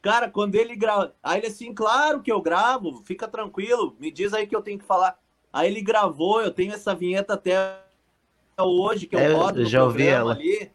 [0.00, 1.14] Cara, quando ele grava.
[1.22, 4.78] Aí ele assim, claro que eu gravo, fica tranquilo, me diz aí que eu tenho
[4.78, 5.18] que falar.
[5.52, 7.78] Aí ele gravou, eu tenho essa vinheta até
[8.58, 10.32] hoje, que eu é, rodo já ouvi ela.
[10.32, 10.70] ali.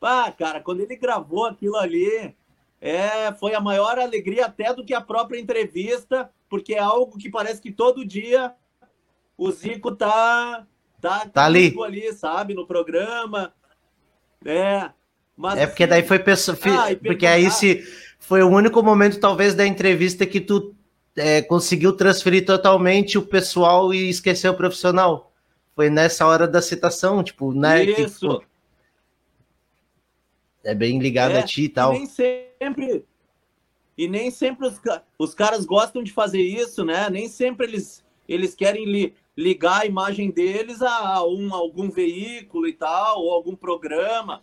[0.00, 2.34] Ah, cara, quando ele gravou aquilo ali,
[2.80, 7.30] é, foi a maior alegria até do que a própria entrevista, porque é algo que
[7.30, 8.54] parece que todo dia
[9.36, 10.66] o Zico tá
[11.00, 11.74] tá, tá ali.
[11.84, 13.52] ali, sabe, no programa.
[14.44, 14.90] É,
[15.36, 17.82] mas, é porque daí foi pessoa, ah, porque aí se
[18.18, 20.74] foi o único momento, talvez, da entrevista que tu
[21.16, 25.32] é, conseguiu transferir totalmente o pessoal e esquecer o profissional.
[25.74, 27.84] Foi nessa hora da citação, tipo, né?
[27.84, 28.20] Isso.
[28.20, 28.42] Que, pô,
[30.62, 31.92] é bem ligado é, a ti e tal.
[31.92, 32.06] Nem
[32.60, 33.04] sempre.
[33.96, 34.80] E nem sempre os,
[35.18, 37.08] os caras gostam de fazer isso, né?
[37.10, 42.72] Nem sempre eles, eles querem li, ligar a imagem deles a um, algum veículo e
[42.72, 44.42] tal, ou algum programa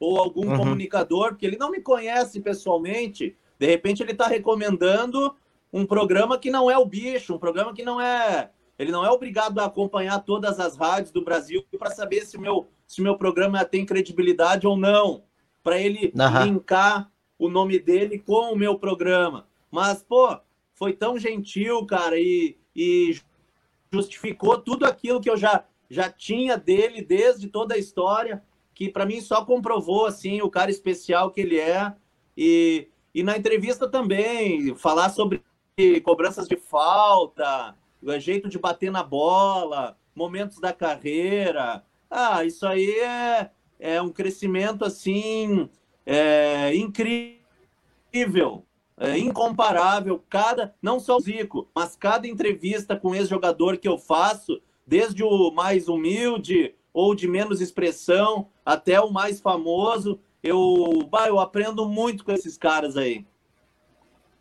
[0.00, 0.56] ou algum uhum.
[0.56, 3.36] comunicador, porque ele não me conhece pessoalmente.
[3.58, 5.34] De repente ele está recomendando
[5.72, 8.50] um programa que não é o bicho, um programa que não é.
[8.78, 12.40] Ele não é obrigado a acompanhar todas as rádios do Brasil para saber se o
[12.40, 15.24] meu, se meu programa tem credibilidade ou não.
[15.64, 16.44] Para ele uhum.
[16.44, 19.46] linkar o nome dele com o meu programa.
[19.70, 20.36] Mas, pô,
[20.74, 23.18] foi tão gentil, cara, e, e
[23.92, 28.42] justificou tudo aquilo que eu já, já tinha dele desde toda a história
[28.78, 31.92] que para mim só comprovou assim o cara especial que ele é
[32.36, 35.42] e, e na entrevista também falar sobre
[36.04, 37.74] cobranças de falta,
[38.20, 41.84] jeito de bater na bola, momentos da carreira.
[42.08, 45.68] Ah, isso aí é, é um crescimento assim
[46.08, 48.64] é, incrível,
[48.96, 50.24] é, incomparável.
[50.30, 55.50] Cada, não só o Zico, mas cada entrevista com ex-jogador que eu faço, desde o
[55.50, 60.18] mais humilde ou de menos expressão, até o mais famoso.
[60.42, 63.26] Eu, bah, eu aprendo muito com esses caras aí.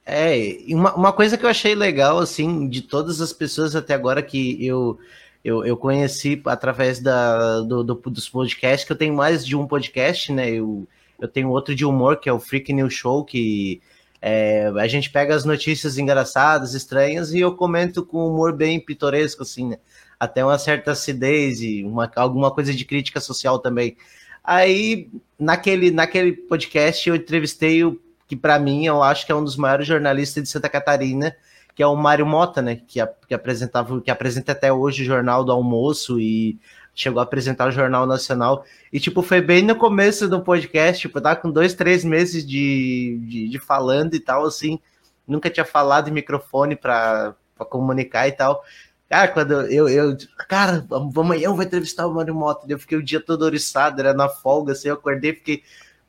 [0.05, 4.23] É, uma, uma coisa que eu achei legal, assim, de todas as pessoas até agora
[4.23, 4.97] que eu,
[5.43, 9.67] eu, eu conheci através da, do, do, dos podcasts, que eu tenho mais de um
[9.67, 10.49] podcast, né?
[10.49, 10.87] Eu,
[11.19, 13.81] eu tenho outro de humor, que é o Freak News Show, que
[14.21, 19.43] é, a gente pega as notícias engraçadas, estranhas, e eu comento com humor bem pitoresco,
[19.43, 19.77] assim, né?
[20.19, 23.95] até uma certa acidez e uma, alguma coisa de crítica social também.
[24.43, 29.43] Aí, naquele, naquele podcast, eu entrevistei o que, para mim, eu acho que é um
[29.43, 31.35] dos maiores jornalistas de Santa Catarina,
[31.75, 32.81] que é o Mário Mota, né?
[32.87, 36.57] Que, que, apresentava, que apresenta até hoje o Jornal do Almoço e
[36.97, 38.65] chegou a apresentar o Jornal Nacional.
[38.91, 43.19] E, tipo, foi bem no começo do podcast, tipo, tava com dois, três meses de,
[43.21, 44.79] de, de falando e tal, assim.
[45.27, 47.35] Nunca tinha falado em microfone para
[47.69, 48.63] comunicar e tal.
[49.07, 50.17] Cara, quando eu, eu
[50.49, 50.85] cara,
[51.15, 52.65] amanhã eu vou entrevistar o Mário Mota.
[52.67, 55.63] Eu fiquei o dia todo oriçado, era na folga, assim, eu acordei, fiquei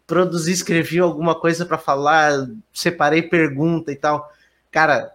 [0.06, 4.32] produzi, escrevi alguma coisa para falar, separei pergunta e tal.
[4.70, 5.12] Cara,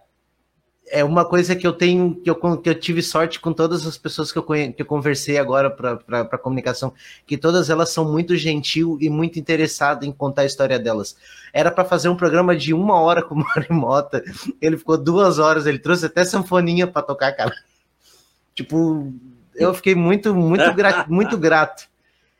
[0.88, 3.96] é uma coisa que eu tenho, que eu, que eu tive sorte com todas as
[3.96, 6.92] pessoas que eu, que eu conversei agora para comunicação,
[7.26, 11.16] que todas elas são muito gentil e muito interessadas em contar a história delas.
[11.52, 14.22] Era para fazer um programa de uma hora com o Mário Mota,
[14.60, 17.54] ele ficou duas horas, ele trouxe até sanfoninha para tocar, cara.
[18.54, 19.12] Tipo,
[19.54, 21.88] eu fiquei muito, muito, grato, muito grato.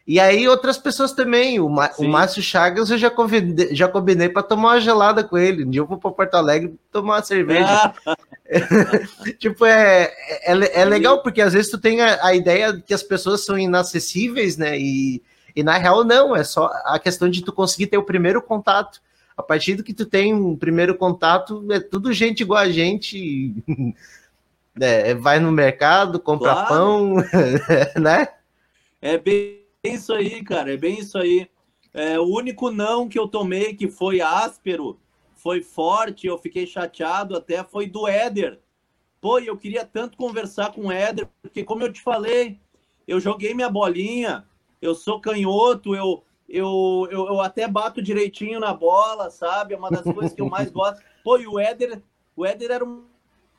[0.06, 4.42] E aí outras pessoas também, o, o Márcio Chagas eu já, convidei, já combinei para
[4.42, 5.64] tomar uma gelada com ele.
[5.64, 7.94] Um dia eu vou para Porto Alegre tomar uma cerveja.
[9.38, 13.02] tipo, é, é, é, legal porque às vezes tu tem a, a, ideia que as
[13.02, 14.78] pessoas são inacessíveis, né?
[14.78, 15.22] E,
[15.54, 19.00] e na real não, é só a questão de tu conseguir ter o primeiro contato.
[19.36, 23.54] A partir do que tu tem um primeiro contato, é tudo gente igual a gente.
[24.80, 26.68] É, vai no mercado, compra claro.
[26.68, 27.14] pão,
[27.94, 28.26] né?
[29.00, 31.48] É bem isso aí, cara, é bem isso aí.
[31.94, 34.98] É, o único não que eu tomei que foi áspero,
[35.44, 38.58] foi forte, eu fiquei chateado até, foi do Éder.
[39.20, 42.58] Pô, eu queria tanto conversar com o Éder, porque como eu te falei,
[43.06, 44.48] eu joguei minha bolinha,
[44.80, 49.74] eu sou canhoto, eu, eu, eu, eu até bato direitinho na bola, sabe?
[49.74, 51.02] É uma das coisas que eu mais gosto.
[51.22, 52.00] Pô, e o Éder,
[52.34, 52.84] o Éder era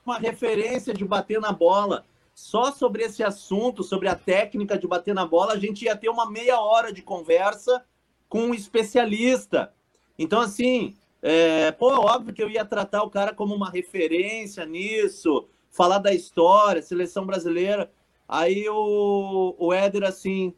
[0.03, 2.03] uma referência de bater na bola.
[2.33, 6.09] Só sobre esse assunto, sobre a técnica de bater na bola, a gente ia ter
[6.09, 7.85] uma meia hora de conversa
[8.27, 9.71] com um especialista.
[10.17, 15.47] Então, assim, é, pô, óbvio que eu ia tratar o cara como uma referência nisso,
[15.71, 17.91] falar da história, seleção brasileira.
[18.27, 20.53] Aí o, o Éder, assim,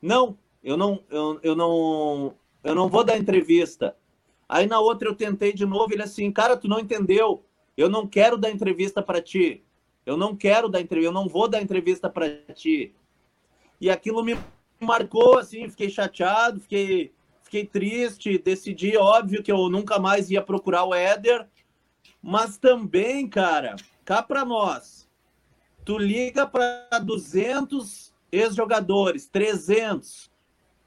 [0.00, 2.34] não, eu não, eu, eu não,
[2.64, 3.96] eu não vou dar entrevista.
[4.48, 7.44] Aí na outra eu tentei de novo, ele assim, cara, tu não entendeu.
[7.76, 9.62] Eu não quero dar entrevista para ti.
[10.04, 12.94] Eu não quero dar entrevista, eu não vou dar entrevista para ti.
[13.80, 14.38] E aquilo me
[14.80, 17.12] marcou assim, fiquei chateado, fiquei
[17.46, 21.46] fiquei triste, decidi, óbvio que eu nunca mais ia procurar o Éder,
[22.20, 25.08] mas também, cara, cá para nós.
[25.84, 30.28] Tu liga para 200 ex-jogadores, 300.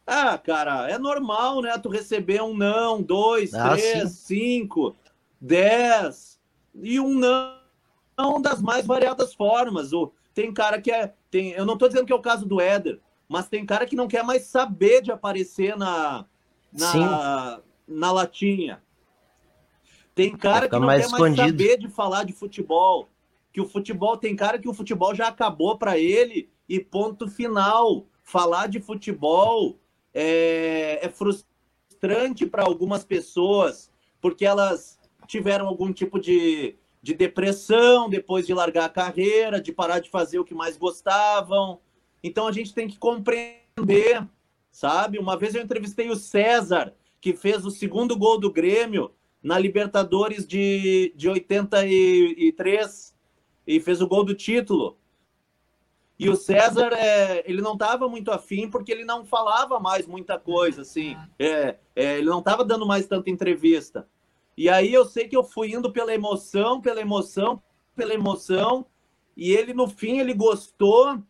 [0.05, 1.77] Ah, cara, é normal, né?
[1.77, 4.63] Tu receber um não, dois, ah, três, sim.
[4.65, 4.93] cinco,
[5.39, 6.41] dez
[6.75, 7.57] e um não,
[8.17, 9.93] não das mais variadas formas.
[9.93, 11.13] O, tem cara que é.
[11.31, 12.99] Tem, eu não tô dizendo que é o caso do Éder,
[13.29, 16.25] mas tem cara que não quer mais saber de aparecer na,
[16.71, 18.81] na, na latinha.
[20.13, 23.09] Tem cara que não mais quer mais saber de falar de futebol.
[23.51, 28.05] Que o futebol tem cara que o futebol já acabou para ele e ponto final.
[28.21, 29.79] Falar de futebol
[30.13, 33.89] é, é frustrante para algumas pessoas,
[34.21, 39.99] porque elas tiveram algum tipo de, de depressão depois de largar a carreira, de parar
[39.99, 41.79] de fazer o que mais gostavam.
[42.23, 44.27] Então a gente tem que compreender,
[44.79, 45.19] sabe?
[45.19, 49.11] Uma vez eu entrevistei o César, que fez o segundo gol do Grêmio
[49.43, 53.13] na Libertadores de, de 83
[53.67, 54.97] e fez o gol do título.
[56.17, 60.39] E o César, é, ele não estava muito afim porque ele não falava mais muita
[60.39, 61.17] coisa, assim.
[61.37, 64.07] É, é, ele não estava dando mais tanta entrevista.
[64.55, 67.61] E aí eu sei que eu fui indo pela emoção, pela emoção,
[67.97, 68.85] pela emoção.
[69.35, 71.21] E ele, no fim, ele gostou.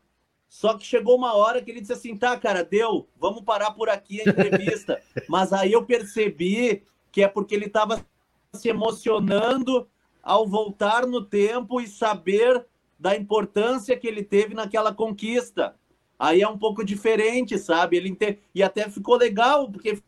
[0.50, 3.88] Só que chegou uma hora que ele disse assim: tá, cara, deu, vamos parar por
[3.88, 5.02] aqui a entrevista.
[5.30, 8.04] Mas aí eu percebi que é porque ele estava
[8.54, 9.88] se emocionando
[10.24, 12.66] ao voltar no tempo e saber
[13.00, 15.76] da importância que ele teve naquela conquista.
[16.18, 17.96] Aí é um pouco diferente, sabe?
[17.96, 18.18] Ele.
[18.54, 20.02] E até ficou legal, porque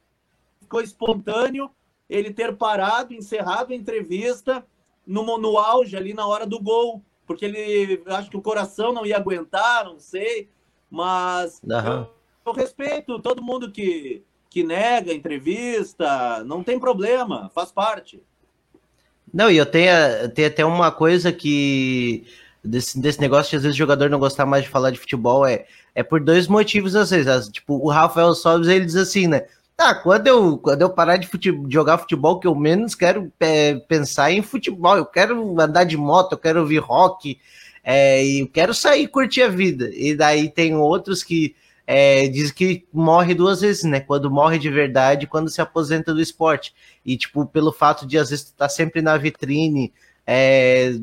[0.60, 1.70] ficou espontâneo
[2.10, 4.66] ele ter parado, encerrado a entrevista
[5.08, 7.02] no, no auge, ali na hora do gol.
[7.32, 10.50] Porque ele acho que o coração não ia aguentar, não sei.
[10.90, 12.02] Mas uhum.
[12.02, 12.08] eu,
[12.48, 18.22] eu respeito todo mundo que, que nega entrevista, não tem problema, faz parte.
[19.34, 19.94] Não, e eu tenho,
[20.34, 22.26] tenho até uma coisa que
[22.64, 25.46] desse, desse negócio de às vezes o jogador não gostar mais de falar de futebol
[25.46, 25.66] é,
[25.96, 27.48] é por dois motivos, às vezes.
[27.48, 29.46] Tipo, o Rafael Sobres, ele diz assim, né?
[29.82, 33.74] Tá, quando eu, quando eu parar de, de jogar futebol, que eu menos quero é,
[33.74, 34.96] pensar em futebol.
[34.96, 37.40] Eu quero andar de moto, eu quero ouvir rock,
[37.84, 39.90] é, eu quero sair curtir a vida.
[39.92, 41.56] E daí tem outros que
[41.88, 44.00] é, diz que morre duas vezes, né?
[44.00, 46.76] Quando morre de verdade quando se aposenta do esporte.
[47.04, 49.92] E, tipo, pelo fato de às vezes estar tá sempre na vitrine,
[50.28, 50.94] é,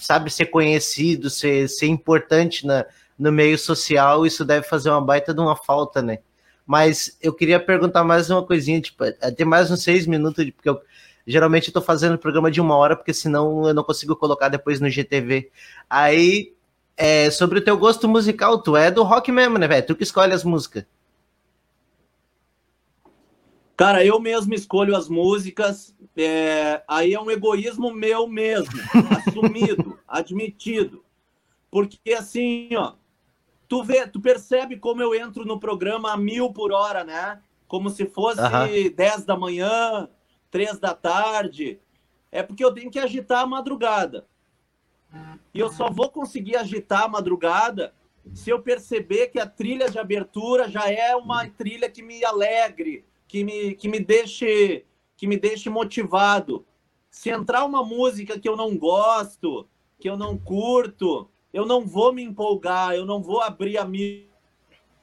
[0.00, 2.86] sabe, ser conhecido, ser, ser importante na,
[3.18, 6.20] no meio social, isso deve fazer uma baita de uma falta, né?
[6.66, 10.68] Mas eu queria perguntar mais uma coisinha, tipo, é, tem mais uns seis minutos, porque
[10.68, 10.80] eu
[11.26, 14.80] geralmente eu tô fazendo programa de uma hora, porque senão eu não consigo colocar depois
[14.80, 15.50] no GTV.
[15.88, 16.52] Aí,
[16.96, 19.86] é, sobre o teu gosto musical, tu é do rock mesmo, né, velho?
[19.86, 20.84] Tu que escolhe as músicas.
[23.76, 25.94] Cara, eu mesmo escolho as músicas.
[26.16, 28.72] É, aí é um egoísmo meu mesmo,
[29.26, 31.04] assumido, admitido.
[31.70, 32.94] Porque assim, ó,
[33.74, 37.42] tu vê, tu percebe como eu entro no programa a mil por hora, né?
[37.66, 38.94] Como se fosse uhum.
[38.94, 40.08] 10 da manhã,
[40.48, 41.80] 3 da tarde.
[42.30, 44.28] É porque eu tenho que agitar a madrugada.
[45.52, 47.92] E eu só vou conseguir agitar a madrugada
[48.32, 53.04] se eu perceber que a trilha de abertura já é uma trilha que me alegre,
[53.26, 54.84] que me, que me deixe
[55.16, 56.64] que me deixe motivado.
[57.10, 59.68] Se entrar uma música que eu não gosto,
[59.98, 64.24] que eu não curto, eu não vou me empolgar, eu não vou abrir a mil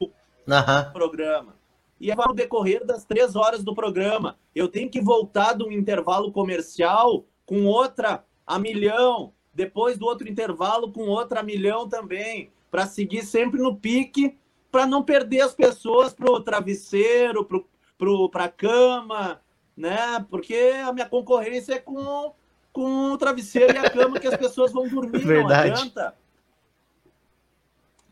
[0.02, 0.92] uhum.
[0.92, 1.56] programa.
[1.98, 4.38] E é no decorrer das três horas do programa.
[4.54, 9.32] Eu tenho que voltar de um intervalo comercial com outra a milhão.
[9.54, 14.38] depois do outro intervalo com outra milhão também, para seguir sempre no pique,
[14.70, 17.48] para não perder as pessoas para o travesseiro,
[18.30, 19.40] para a cama,
[19.78, 20.26] né?
[20.30, 22.34] Porque a minha concorrência é com,
[22.74, 25.70] com o travesseiro e a cama que as pessoas vão dormir, Verdade.
[25.70, 26.21] não adianta.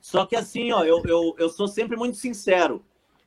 [0.09, 2.83] Só que assim, ó, eu, eu, eu sou sempre muito sincero.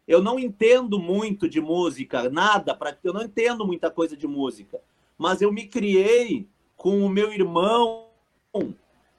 [0.06, 4.80] Eu não entendo muito de música, nada, pra, eu não entendo muita coisa de música.
[5.16, 8.08] Mas eu me criei com o meu irmão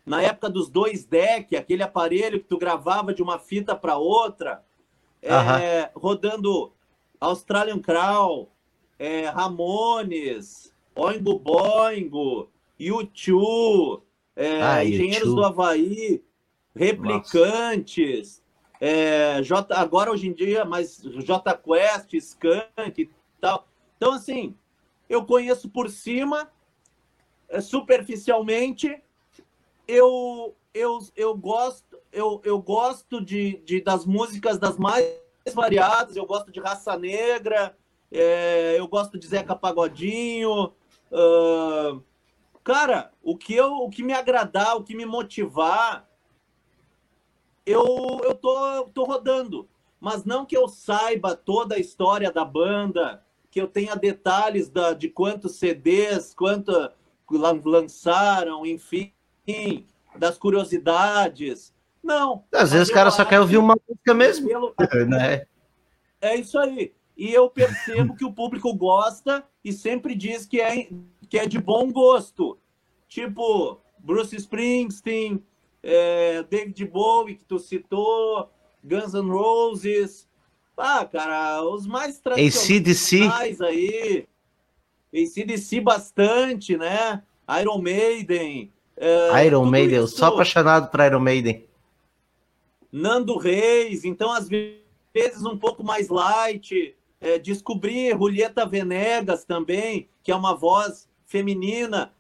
[0.06, 4.62] na época dos dois deck, aquele aparelho que tu gravava de uma fita para outra,
[5.22, 6.74] é, rodando
[7.18, 8.52] Australian Crow,
[9.00, 14.02] é, Ramones, Oingo Boingo, U2,
[14.36, 16.22] é, ah, Engenheiros do Havaí,
[16.76, 18.44] Replicantes,
[18.80, 23.10] é, J, agora hoje em dia, mas J Quest, Skank e
[23.40, 23.68] tal.
[23.96, 24.56] Então, assim,
[25.08, 26.52] eu conheço por cima,
[27.48, 29.02] é, superficialmente,
[29.88, 35.06] eu, eu, eu gosto, eu, eu gosto de, de, das músicas das mais
[35.54, 37.78] variadas, eu gosto de Raça Negra,
[38.12, 40.74] é, eu gosto de Zeca Pagodinho.
[41.12, 42.02] Uh,
[42.64, 46.08] cara, o que, eu, o que me agradar, o que me motivar,
[47.66, 49.68] eu, eu tô, tô rodando.
[50.00, 54.94] Mas não que eu saiba toda a história da banda, que eu tenha detalhes da,
[54.94, 56.92] de quantos CDs, quanto
[57.30, 59.14] lançaram, enfim,
[60.18, 61.74] das curiosidades.
[62.04, 62.44] Não.
[62.54, 64.48] Às vezes o cara só quer ouvir uma música mesmo.
[64.48, 64.76] Pelo...
[65.08, 65.46] né?
[66.20, 66.94] É isso aí.
[67.16, 70.90] E eu percebo que o público gosta e sempre diz que é,
[71.30, 72.58] que é de bom gosto.
[73.08, 75.44] Tipo, Bruce Springsteen,
[75.84, 78.50] é, David Bowie, que tu citou,
[78.84, 80.28] Guns N' Roses.
[80.78, 84.26] Ah, cara, os mais tradicionais aí.
[85.14, 87.22] ACDC bastante, né?
[87.62, 88.72] Iron Maiden.
[88.98, 90.16] É, Iron Maiden, isso.
[90.16, 91.66] eu sou apaixonado por Iron Maiden.
[92.92, 96.96] Nando Reis, então às vezes um pouco mais light.
[97.20, 102.14] É, descobri Julieta Venegas também, que é uma voz feminina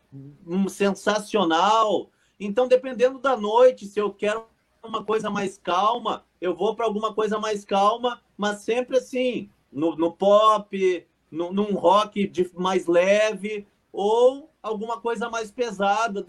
[0.45, 2.09] um, sensacional.
[2.45, 4.45] Então, dependendo da noite, se eu quero
[4.83, 9.95] uma coisa mais calma, eu vou para alguma coisa mais calma, mas sempre assim, no,
[9.95, 16.25] no pop, no, num rock de, mais leve, ou alguma coisa mais pesada,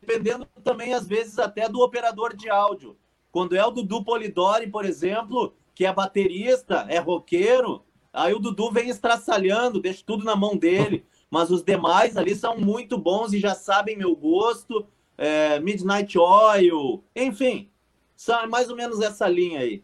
[0.00, 2.96] dependendo também, às vezes, até do operador de áudio.
[3.32, 8.70] Quando é o Dudu Polidori, por exemplo, que é baterista, é roqueiro, aí o Dudu
[8.70, 11.04] vem estraçalhando, deixa tudo na mão dele.
[11.30, 17.04] Mas os demais ali são muito bons e já sabem meu gosto é, Midnight Oil,
[17.14, 17.68] enfim,
[18.16, 19.82] são mais ou menos essa linha aí.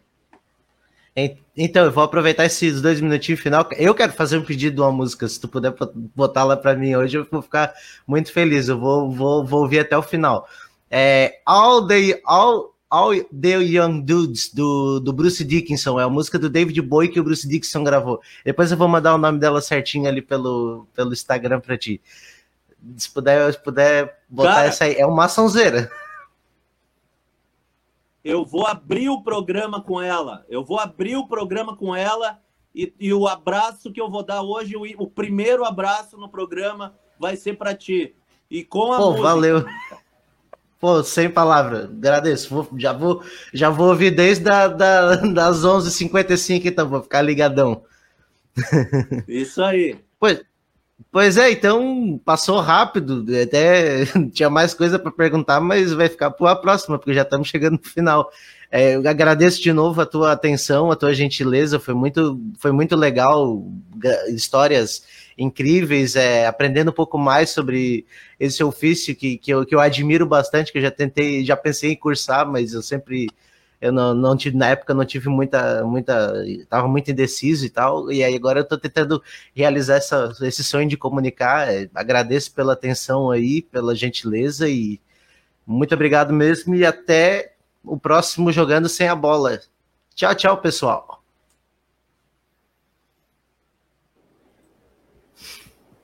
[1.57, 3.67] Então, eu vou aproveitar esses dois minutinhos final.
[3.77, 5.27] Eu quero fazer um pedido de uma música.
[5.27, 5.73] Se tu puder
[6.15, 7.73] botar lá para mim hoje, eu vou ficar
[8.07, 8.69] muito feliz.
[8.69, 10.47] Eu vou, vou, vou ouvir até o final.
[10.89, 15.99] É, All, the, All, All the Young Dudes, do, do Bruce Dickinson.
[15.99, 18.21] É a música do David Bowie que o Bruce Dickinson gravou.
[18.45, 22.01] Depois eu vou mandar o nome dela certinho ali pelo, pelo Instagram para ti
[22.97, 25.91] se puder, se puder botar Cara, essa aí, é uma açãozeira.
[28.23, 30.45] Eu vou abrir o programa com ela.
[30.47, 32.39] Eu vou abrir o programa com ela
[32.73, 36.95] e, e o abraço que eu vou dar hoje, o, o primeiro abraço no programa
[37.19, 38.15] vai ser para ti.
[38.49, 39.23] E com a Pô, música.
[39.23, 39.65] valeu.
[40.79, 42.53] Pô, sem palavra, agradeço.
[42.53, 43.23] Vou, já, vou,
[43.53, 47.83] já vou ouvir desde da, da, das 11h55, então vou ficar ligadão.
[49.27, 49.99] Isso aí.
[50.19, 50.41] Pois,
[51.09, 56.51] Pois é, então passou rápido, até tinha mais coisa para perguntar, mas vai ficar para
[56.51, 58.29] a próxima, porque já estamos chegando no final.
[58.69, 62.95] É, eu agradeço de novo a tua atenção, a tua gentileza, foi muito, foi muito
[62.95, 63.65] legal,
[64.29, 65.03] histórias
[65.37, 68.05] incríveis, é, aprendendo um pouco mais sobre
[68.39, 71.91] esse ofício que, que, eu, que eu admiro bastante, que eu já tentei, já pensei
[71.91, 73.27] em cursar, mas eu sempre
[73.81, 76.33] eu não, não tive, na época não tive muita, muita,
[76.69, 79.21] tava muito indeciso e tal, e aí agora eu tô tentando
[79.55, 85.01] realizar essa, esse sonho de comunicar, é, agradeço pela atenção aí, pela gentileza e
[85.65, 89.59] muito obrigado mesmo e até o próximo Jogando Sem a Bola.
[90.15, 91.20] Tchau, tchau, pessoal.